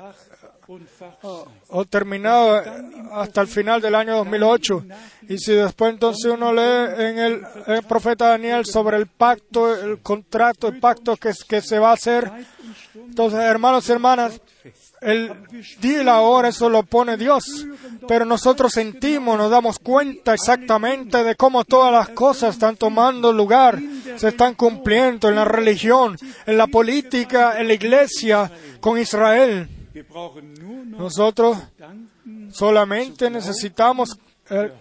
[1.68, 2.62] o terminado
[3.12, 4.84] hasta el final del año 2008.
[5.28, 9.98] Y si después entonces uno lee en el, el profeta Daniel sobre el pacto, el
[10.00, 12.30] contrato, el pacto que, que se va a hacer,
[12.94, 14.40] entonces hermanos y hermanas,
[15.00, 15.32] el
[15.80, 17.66] día y la hora eso lo pone Dios,
[18.06, 23.80] pero nosotros sentimos, nos damos cuenta exactamente de cómo todas las cosas están tomando lugar,
[24.16, 26.16] se están cumpliendo en la religión,
[26.46, 28.50] en la política, en la iglesia,
[28.80, 29.68] con Israel.
[30.86, 31.58] Nosotros
[32.52, 34.18] solamente necesitamos
[34.50, 34.72] eh,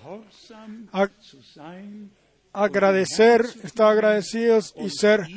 [2.52, 5.28] agradecer, estar agradecidos y ser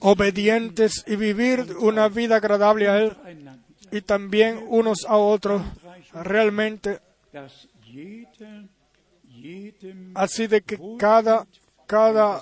[0.00, 3.16] obedientes y vivir una vida agradable a Él
[3.90, 5.62] y también unos a otros.
[6.12, 7.00] Realmente
[10.14, 11.46] así de que cada,
[11.86, 12.40] cada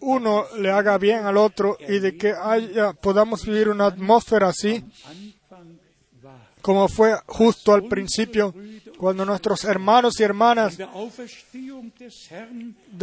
[0.00, 2.34] uno le haga bien al otro y de que
[3.00, 4.84] podamos vivir una atmósfera así
[6.60, 8.54] como fue justo al principio
[8.96, 10.86] cuando nuestros hermanos y hermanas de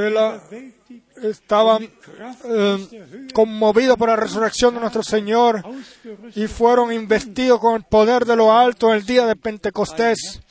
[0.09, 0.41] la
[1.21, 1.89] estaban
[2.45, 5.63] eh, conmovidos por la resurrección de nuestro Señor
[6.35, 10.41] y fueron investidos con el poder de lo alto en el día de Pentecostés.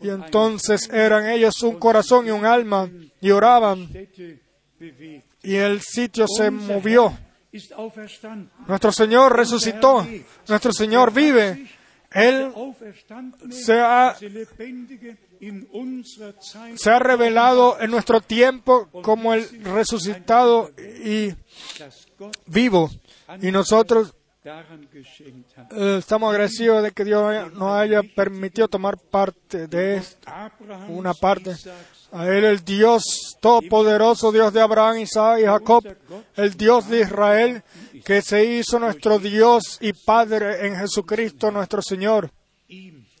[0.00, 2.88] Y entonces eran ellos un corazón y un alma
[3.20, 3.88] y oraban
[5.42, 7.16] y el sitio se movió.
[8.66, 10.06] Nuestro Señor resucitó.
[10.48, 11.66] Nuestro Señor vive.
[12.12, 12.52] Él
[13.50, 14.16] se ha,
[16.76, 20.70] se ha revelado en nuestro tiempo como el resucitado
[21.04, 21.34] y
[22.46, 22.90] vivo.
[23.42, 24.14] Y nosotros
[24.44, 30.30] eh, estamos agradecidos de que Dios nos haya permitido tomar parte de esto.
[30.88, 31.56] Una parte.
[32.12, 35.84] A Él el Dios todopoderoso, Dios de Abraham, Isaac y Jacob,
[36.36, 37.62] el Dios de Israel,
[38.04, 42.30] que se hizo nuestro Dios y Padre en Jesucristo nuestro Señor.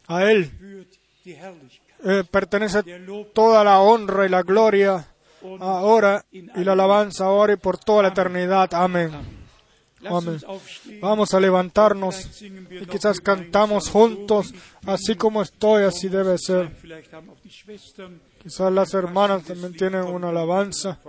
[0.06, 0.86] A Él
[2.04, 2.82] eh, pertenece
[3.34, 5.06] toda la honra y la gloria
[5.60, 8.72] ahora y la alabanza ahora y por toda la eternidad.
[8.74, 9.10] Amén.
[10.04, 10.40] Amén.
[11.00, 14.52] Vamos a levantarnos y quizás cantamos juntos,
[14.86, 16.70] así como estoy, así debe ser.
[18.46, 21.00] Quizás las hermanas también tienen una alabanza.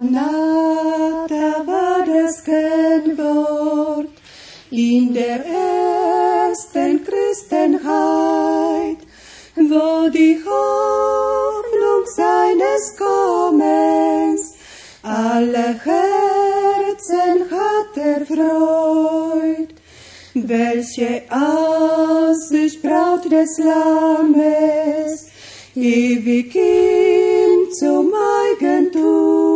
[0.00, 4.06] Nata war das Kennwort
[4.70, 8.98] in der ersten Christenheit,
[9.56, 14.54] wo die Hoffnung seines Kommens
[15.02, 19.74] alle Herzen hat erfreut.
[20.34, 25.26] Welche Aussicht Braut des Lammes,
[25.74, 29.47] ewig ihm zum Eigentum.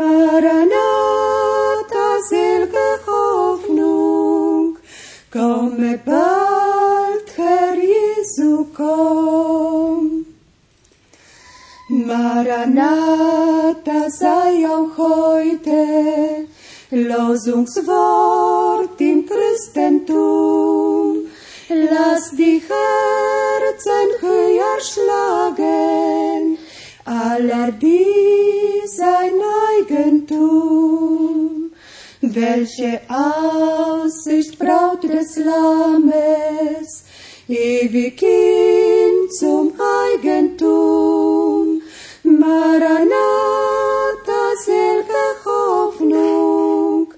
[0.00, 0.80] Maranatha,
[2.30, 4.78] selge Hoffnung,
[5.30, 10.24] komme bald, Herr Jesu, komm.
[11.90, 16.46] Maranatha sei auch heute
[16.90, 21.26] Losungswort im Christentum.
[21.68, 26.49] Lass die Herzen höher schlagen,
[27.04, 29.40] aller die sein
[29.78, 31.72] Eigentum.
[32.20, 37.04] Welche Aussicht Braut des Lammes,
[37.48, 39.72] ewig ihm zum
[40.08, 41.80] Eigentum.
[42.22, 43.10] Maranatha,
[44.64, 47.14] selge Hoffnung,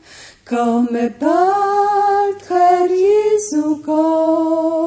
[0.48, 4.81] komme bald, Herr Jesu, komm.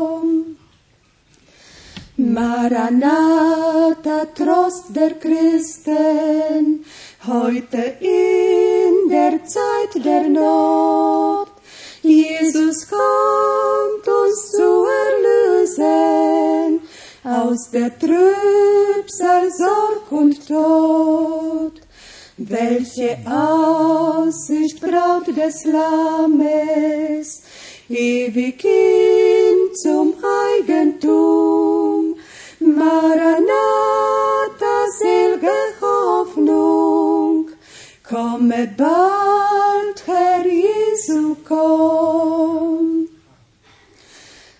[2.35, 6.83] Maranatha, Trost der Christen,
[7.25, 11.47] heute in der Zeit der Not.
[12.01, 16.81] Jesus kommt uns zu erlösen
[17.23, 21.79] aus der Trübsal, Sorg und Tod.
[22.37, 27.43] Welche Aussicht Braut des Lammes,
[27.87, 30.15] ewig ihm zum
[30.51, 31.84] Eigentum.
[32.75, 37.49] Maranatha, selge Hoffnung,
[38.03, 43.07] komme bald, Herr Jesu, komm.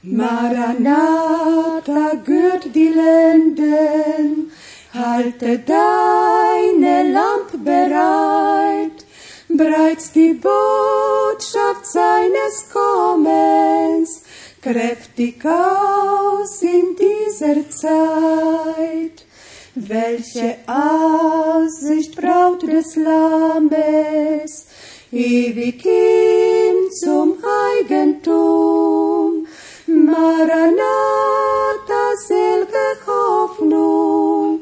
[0.02, 4.50] Maranatha, gürt die Lenden,
[4.94, 9.06] halte deine Lamp bereit,
[9.50, 14.25] breit die Botschaft seines Kommens
[14.66, 19.18] kräftig aus in dieser Zeit.
[19.76, 24.66] Welche Aussicht Braut des Lammes,
[25.12, 27.38] ewig ihm zum
[27.76, 29.46] Eigentum.
[29.86, 30.84] Maranatha,
[32.28, 34.62] selge Hoffnung,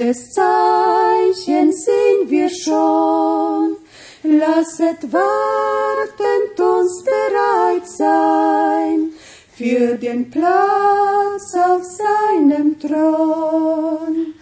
[0.00, 3.76] Endes Zeichen sehen wir schon.
[4.22, 9.12] Lasset wartend uns bereit sein
[9.54, 14.32] für den Platz auf seinem Thron.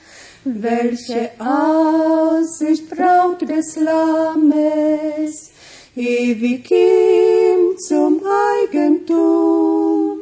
[0.44, 5.50] Welche Aussicht Braut des Lammes,
[5.96, 8.22] ewig ihm zum
[8.62, 10.20] Eigentum.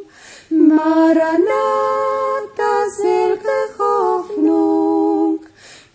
[0.48, 2.05] Maranatha,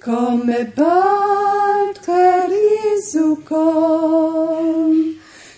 [0.03, 5.15] komme bald, Herr Jesu, komm.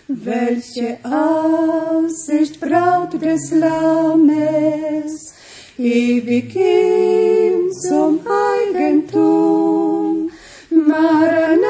[0.08, 5.34] Welche Aussicht, Braut des Lammes,
[5.78, 10.30] ewig ihm zum Eigentum.
[10.70, 11.70] Maranatha,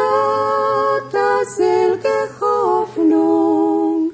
[1.56, 4.12] selge Hoffnung,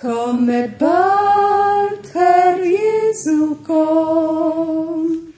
[0.00, 5.32] komme bald, Herr Jesu, komm.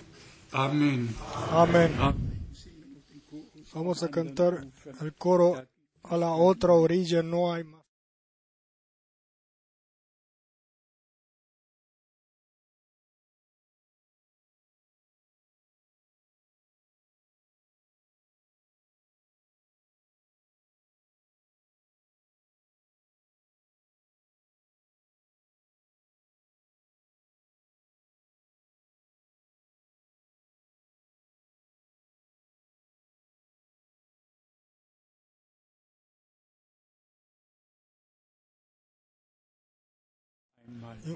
[0.53, 1.15] Amen.
[1.51, 1.91] Amén.
[2.01, 2.24] Amen.
[3.75, 4.67] Vamos a cantar
[5.01, 5.55] el coro
[6.05, 7.84] a la otra orilla, no hay más.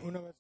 [0.03, 0.38] Una vez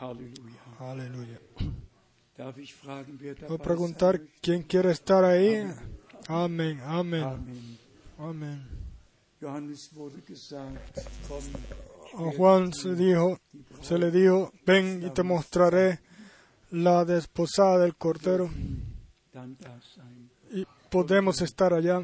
[0.00, 1.40] Aleluya.
[3.48, 5.66] Voy a preguntar quién quiere estar ahí.
[6.28, 7.78] Amén, amén, Amen.
[8.18, 8.68] amén.
[12.14, 13.38] A Juan se dijo,
[13.82, 16.00] se le dijo, ven y te mostraré
[16.70, 18.50] la desposada del Cordero
[19.36, 20.66] dann da sein, y
[20.96, 22.02] podemos estar allá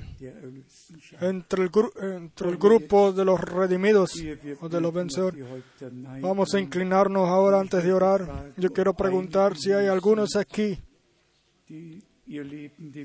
[1.22, 1.70] entre el,
[2.02, 4.12] entre el grupo de los redimidos
[4.60, 5.42] o de los vencedores.
[6.20, 8.52] Vamos a inclinarnos ahora antes de orar.
[8.58, 10.78] Yo quiero preguntar si hay algunos aquí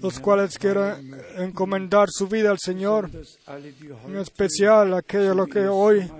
[0.01, 3.09] los cuales möchten, encomendar su vida al Señor,
[4.07, 6.11] en especial aquellos los que hoy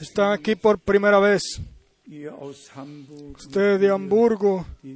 [0.00, 1.60] están aquí por primera vez.
[2.08, 4.94] Ustedes de Hamburgo y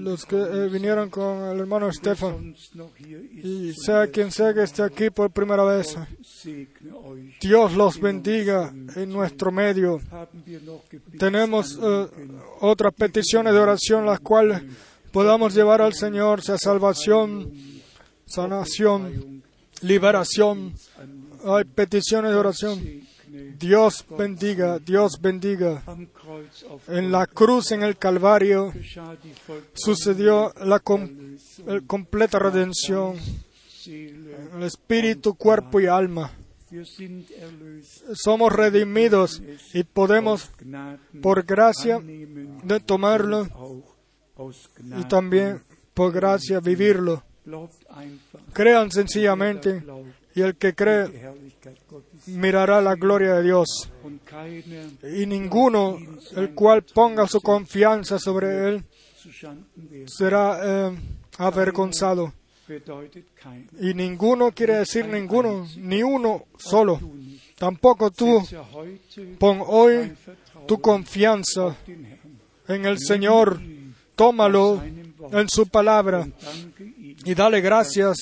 [0.00, 2.54] los que eh, vinieron con el hermano Stefan.
[2.54, 5.94] sonst noch hier ist, Y sea quien sea que esté aquí por primera vez.
[7.38, 10.00] Dios los bendiga en nuestro medio.
[11.18, 12.06] Tenemos eh,
[12.60, 14.62] otras peticiones de oración las cuales
[15.12, 17.52] podamos llevar al Señor, sea salvación,
[18.24, 19.42] sanación,
[19.82, 20.72] liberación.
[21.44, 23.04] Hay peticiones de oración.
[23.58, 25.82] Dios bendiga, Dios bendiga.
[26.86, 28.72] En la cruz, en el Calvario,
[29.72, 33.16] sucedió la completa redención,
[33.86, 36.30] el espíritu, cuerpo y alma.
[38.12, 39.42] Somos redimidos
[39.72, 40.50] y podemos,
[41.20, 42.00] por gracia,
[42.86, 43.82] tomarlo
[44.96, 45.60] y también,
[45.92, 47.24] por gracia, vivirlo.
[48.52, 49.82] Crean sencillamente
[50.34, 51.32] y el que cree.
[52.26, 53.90] Mirará la gloria de Dios.
[55.02, 55.98] Y ninguno,
[56.36, 58.84] el cual ponga su confianza sobre él,
[60.06, 60.98] será eh,
[61.38, 62.32] avergonzado.
[63.80, 67.00] Y ninguno quiere decir ninguno, ni uno solo.
[67.58, 68.42] Tampoco tú
[69.38, 70.12] pon hoy
[70.66, 71.76] tu confianza
[72.68, 73.60] en el Señor.
[74.16, 74.80] Tómalo
[75.32, 76.26] en su palabra
[77.24, 78.16] y dale gracias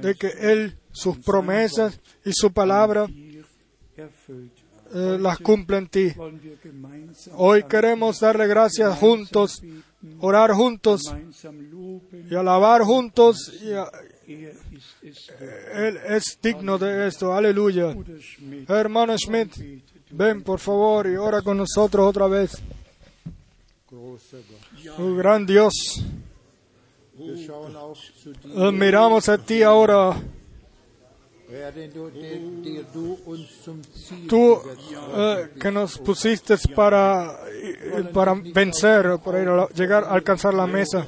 [0.00, 3.06] de que Él, sus promesas y su palabra
[3.96, 6.12] eh, las cumple en ti.
[7.34, 9.62] Hoy queremos darle gracias juntos,
[10.20, 11.14] orar juntos
[12.30, 13.52] y alabar juntos.
[13.62, 14.08] Wert.
[15.74, 17.32] Él es digno de esto.
[17.32, 17.96] Aleluya.
[18.68, 19.54] Hermano Schmidt,
[20.10, 22.52] ven por favor y ora con nosotros otra vez.
[23.90, 25.72] Oh, gran Dios,
[27.18, 30.14] eh, miramos a ti ahora.
[34.28, 34.60] Tú
[35.16, 41.06] eh, que nos pusiste para, eh, para vencer, para llegar a alcanzar la mesa.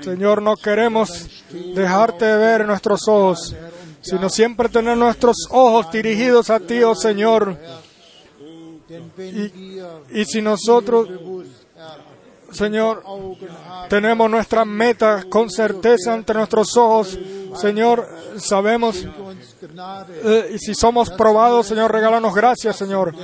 [0.00, 1.44] Señor, no queremos
[1.74, 3.54] dejarte de ver nuestros ojos,
[4.00, 7.56] sino siempre tener nuestros ojos dirigidos a ti, oh Señor.
[9.16, 9.52] Wir
[10.10, 11.08] Y si nosotros,
[12.52, 13.02] Señor,
[13.88, 17.18] tenemos nuestras metas con certeza ante nuestros ojos,
[17.56, 18.06] Señor,
[18.36, 19.06] sabemos
[20.24, 23.14] Eh, si somos probados, Señor, regálanos gracias, Señor,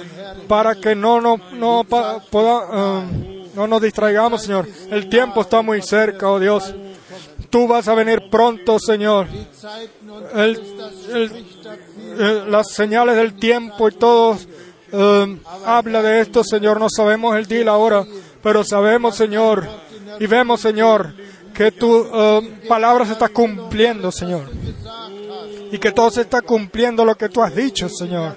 [0.49, 4.67] para que no, no, no, eh, no nos distraigamos, Señor.
[4.91, 6.75] El tiempo está muy cerca, oh Dios.
[7.51, 9.27] Tú vas a venir pronto, Señor.
[12.13, 14.39] Eh, las señales del tiempo y todo
[14.93, 16.79] eh, habla de esto, Señor.
[16.81, 18.05] No sabemos el día y la hora,
[18.43, 19.69] pero sabemos, Señor,
[20.19, 21.13] y vemos, Señor,
[21.53, 22.07] que tu
[22.69, 24.49] palabra se está cumpliendo, Señor.
[25.71, 28.37] Y que todo se está cumpliendo lo que tú has dicho, Señor.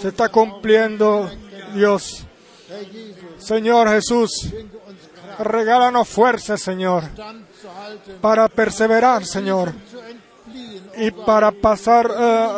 [0.00, 1.30] Se está cumpliendo,
[1.74, 2.24] Dios.
[3.38, 4.52] Señor Jesús,
[5.38, 7.04] regálanos fuerza, Señor,
[8.20, 9.72] para perseverar, Señor,
[10.96, 12.48] y para pasar eh,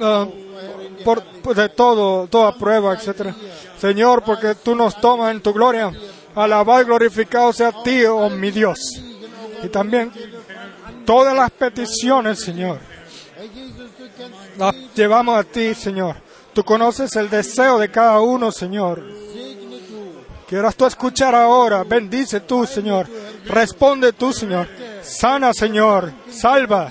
[0.00, 3.34] eh, por, por de todo, toda prueba, etcétera.
[3.78, 5.92] Señor, porque tú nos tomas en tu gloria.
[6.34, 8.78] Alabado y glorificado sea ti, oh mi Dios.
[9.62, 10.12] Y también
[11.04, 12.78] todas las peticiones, Señor,
[14.58, 16.16] las llevamos a ti, Señor.
[16.52, 19.02] Tú conoces el deseo de cada uno, Señor.
[20.48, 23.06] Quieras tú escuchar ahora, bendice tú, Señor.
[23.44, 24.66] Responde tú, Señor.
[25.02, 26.12] Sana, Señor.
[26.30, 26.90] Salva.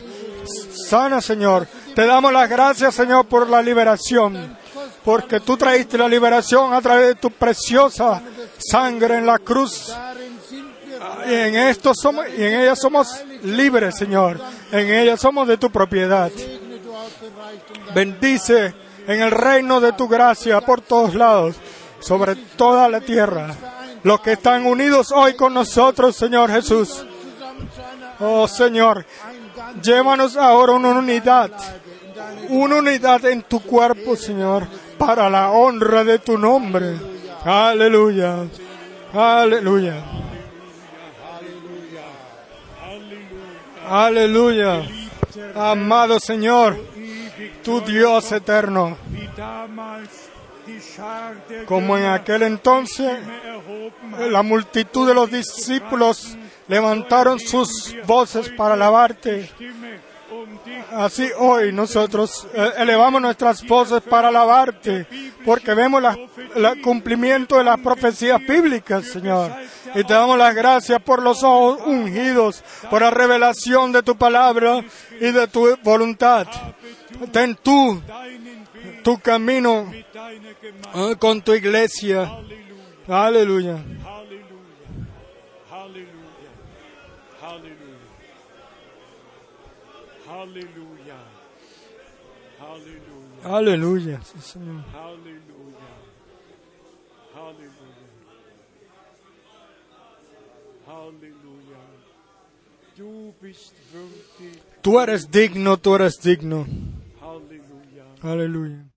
[0.88, 1.68] Sana, Señor.
[1.96, 4.56] Te damos las gracias, Señor, por la liberación.
[5.04, 8.22] Porque tú traíste la liberación a través de tu preciosa
[8.58, 9.92] sangre en la cruz.
[11.28, 14.40] Y en esto somos, y en ella somos libres, Señor.
[14.72, 16.32] En ella somos de tu propiedad.
[17.94, 18.74] Bendice
[19.08, 21.56] en el reino de tu gracia por todos lados,
[22.00, 23.56] sobre toda la tierra.
[24.04, 27.06] Los que están unidos hoy con nosotros, Señor Jesús.
[28.20, 29.06] Oh Señor,
[29.82, 31.52] llévanos ahora una unidad,
[32.50, 34.68] una unidad en tu cuerpo, Señor,
[34.98, 36.96] para la honra de tu nombre.
[37.44, 38.46] Aleluya,
[39.14, 40.04] aleluya.
[43.90, 44.84] Aleluya.
[45.56, 46.78] Amado Señor,
[47.64, 48.98] tu Dios eterno,
[51.66, 53.20] como en aquel entonces
[54.30, 56.38] la multitud de los discípulos
[56.68, 59.50] levantaron sus voces para alabarte.
[60.92, 65.06] Así hoy nosotros eh, elevamos nuestras voces para alabarte,
[65.46, 66.04] porque vemos
[66.56, 69.52] el cumplimiento de las profecías bíblicas, Señor.
[69.96, 74.84] Y te damos las gracias por los ojos ungidos, por la revelación de tu palabra
[75.20, 76.48] y de tu voluntad.
[77.32, 78.02] Ten tú
[79.08, 82.30] tu camino eh, con tu iglesia.
[83.08, 83.78] Aleluya.
[90.48, 91.20] Halleluja,
[92.60, 94.22] Halleluja, Aleluya.
[94.24, 94.84] Sí, Señor.
[102.96, 106.66] Du bist würdig, Tú eres digno, tú eres digno.
[107.22, 108.06] Halleluja.
[108.24, 108.97] Aleluya.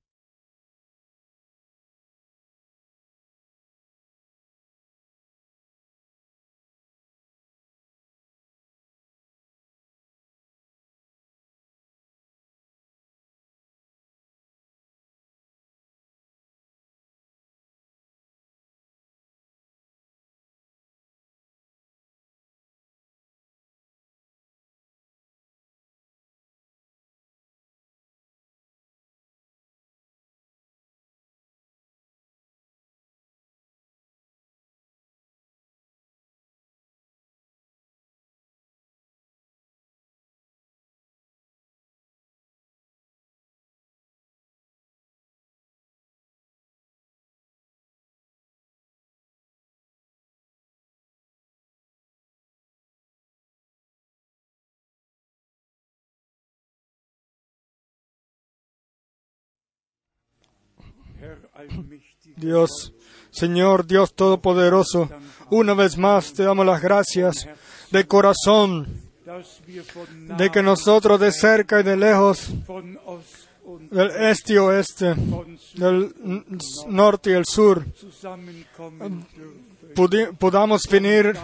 [62.36, 62.92] Dios,
[63.30, 65.08] Señor Dios Todopoderoso,
[65.50, 67.48] una vez más te damos las gracias
[67.90, 68.86] de corazón,
[70.36, 72.48] de que nosotros de cerca y de lejos,
[73.90, 75.14] del este y oeste,
[75.74, 76.14] del
[76.88, 77.84] norte y el sur,
[80.38, 81.36] podamos venir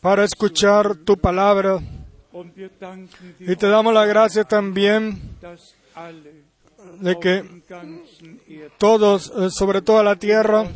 [0.00, 1.80] para escuchar tu palabra.
[3.38, 5.20] Y te damos la gracia también
[7.00, 7.62] de que
[8.78, 10.66] todos, eh, sobre toda la tierra,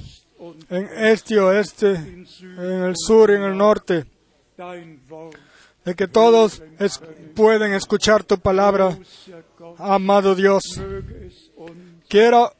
[0.70, 4.04] en este y oeste, en el sur y en el norte,
[5.84, 6.62] de que todos
[7.34, 8.96] pueden escuchar tu palabra,
[9.78, 10.62] amado Dios.
[12.08, 12.52] Quiero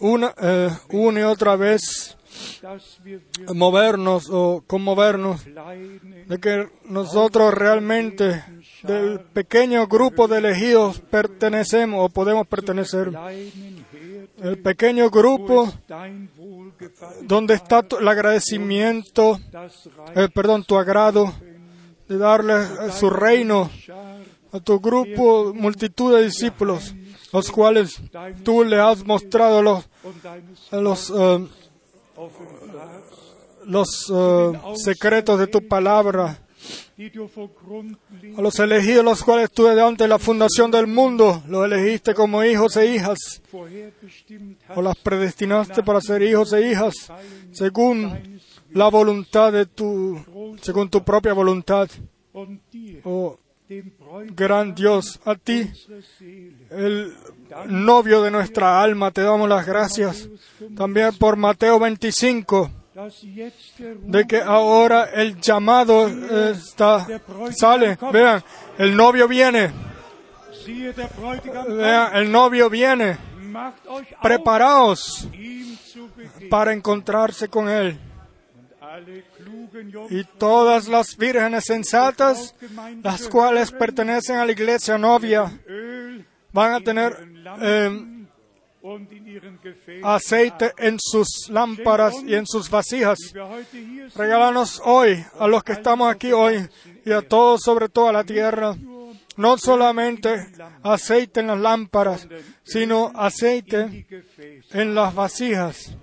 [0.00, 2.16] una, eh, una y otra vez
[3.54, 8.44] movernos o conmovernos de que nosotros realmente
[8.86, 13.10] del pequeño grupo de elegidos pertenecemos o podemos pertenecer.
[14.38, 15.72] El pequeño grupo
[17.22, 19.38] donde está el agradecimiento,
[20.14, 21.32] eh, perdón, tu agrado
[22.08, 23.70] de darle su reino
[24.52, 26.94] a tu grupo, multitud de discípulos,
[27.32, 28.00] los cuales
[28.44, 29.88] tú le has mostrado los,
[30.70, 31.46] los, eh,
[33.64, 36.38] los eh, secretos de tu palabra,
[38.36, 42.76] a los elegidos, los cuales tú de la fundación del mundo los elegiste como hijos
[42.76, 43.42] e hijas,
[44.74, 46.94] o las predestinaste para ser hijos e hijas,
[47.52, 48.40] según
[48.70, 51.88] la voluntad de tu, según tu propia voluntad,
[53.04, 53.38] oh
[54.34, 55.68] gran Dios, a ti,
[56.70, 57.12] el
[57.68, 60.28] novio de nuestra alma, te damos las gracias.
[60.76, 63.14] También por Mateo 25, Ruf
[63.78, 67.06] de que ahora el llamado eh, está,
[67.50, 67.98] sale.
[68.10, 68.42] Vean,
[68.78, 69.70] el novio viene.
[71.68, 73.18] Vean, el novio viene.
[74.22, 75.28] Preparaos
[76.48, 77.98] para encontrarse con él.
[80.08, 82.54] Y todas las vírgenes sensatas,
[83.02, 85.52] las cuales pertenecen a la iglesia novia,
[86.50, 87.14] van a tener
[87.60, 88.15] eh,
[90.02, 93.18] aceite en sus lámparas y en sus vasijas.
[94.14, 96.68] Regálanos hoy, a los que estamos aquí hoy,
[97.04, 98.74] y a todos sobre toda la tierra,
[99.36, 100.46] no solamente
[100.82, 102.26] aceite en las lámparas,
[102.64, 104.06] sino aceite
[104.72, 105.96] en las vasijas.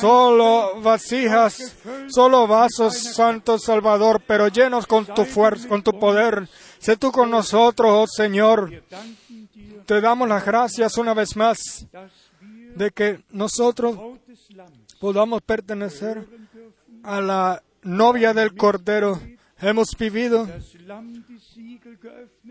[0.00, 1.76] Solo vasijas,
[2.08, 6.48] solo vasos, Santo Salvador, pero llenos con tu fuerza, con tu poder.
[6.78, 8.82] Sé tú con nosotros, oh Señor.
[9.90, 11.84] Te damos las gracias una vez más
[12.76, 13.98] de que nosotros
[15.00, 16.28] podamos pertenecer
[17.02, 19.18] a la novia del Cordero.
[19.60, 20.48] Hemos vivido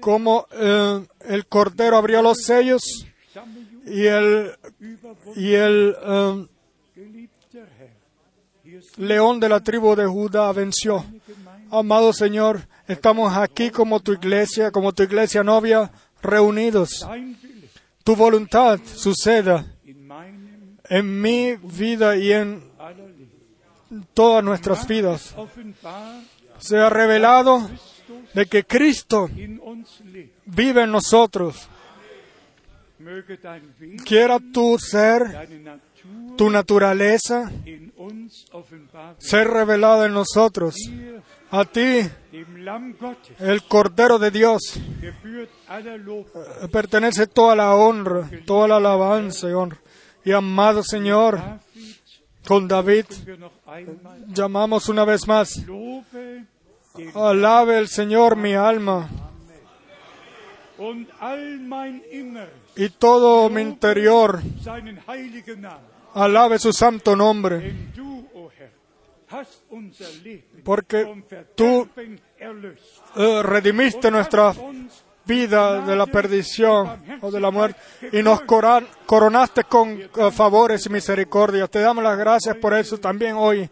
[0.02, 3.08] como eh, el Cordero abrió los sellos
[3.86, 4.52] y el,
[5.38, 6.48] y el eh,
[8.98, 11.06] león de la tribu de Judá venció.
[11.72, 15.90] Amado Señor, estamos aquí como tu iglesia, como tu iglesia novia,
[16.22, 17.08] reunidos.
[18.04, 19.66] Tu voluntad suceda
[20.90, 22.64] en mi vida y en
[24.14, 25.36] todas nuestras vidas.
[26.58, 27.70] Se ha revelado
[28.34, 29.30] de que Cristo
[30.46, 31.68] vive en nosotros.
[34.06, 35.48] Quiera tu ser,
[36.38, 37.52] tu naturaleza,
[39.18, 40.76] ser revelada en nosotros.
[41.52, 42.08] A ti,
[43.40, 44.80] el Cordero de Dios,
[46.72, 49.78] pertenece toda la honra, toda la alabanza y.
[50.24, 51.40] Y amado Señor,
[52.48, 53.06] con David
[54.28, 55.66] llamamos una vez más,
[57.16, 59.10] alabe el Señor mi alma
[62.76, 64.40] y todo mi interior,
[66.14, 67.74] alabe su santo nombre,
[70.64, 71.24] porque
[71.56, 71.88] tú
[73.16, 74.54] eh, redimiste nuestra
[75.26, 77.80] vida de la perdición o de la muerte
[78.12, 81.70] y nos coronaste con eh, favores y misericordias.
[81.70, 83.70] Te damos las gracias por eso también hoy.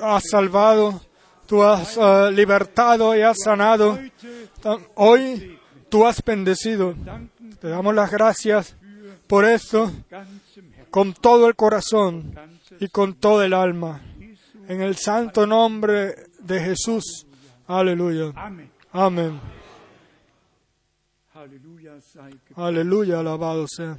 [0.00, 1.00] Has salvado,
[1.46, 3.98] tú has eh, libertado y has sanado.
[4.94, 5.58] Hoy
[5.90, 6.94] tú has bendecido.
[7.60, 8.74] Te damos las gracias
[9.26, 9.92] por esto
[10.90, 12.32] con todo el corazón
[12.80, 14.00] y con todo el alma.
[14.68, 17.26] En el santo nombre de Jesús.
[17.66, 18.32] Aleluya.
[18.92, 19.40] Amén.
[22.56, 23.96] Aleluya, alabado sea.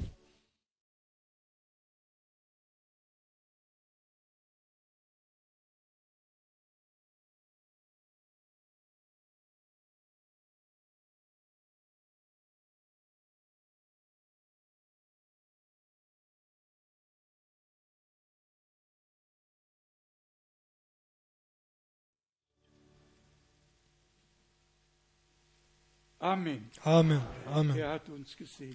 [26.20, 26.70] Amén.
[26.84, 27.20] Amén.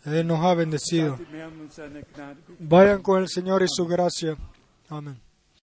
[0.06, 1.18] Él nos ha bendecido.
[2.60, 4.36] Vayan con el Señor y su gracia.
[4.90, 5.20] Amén.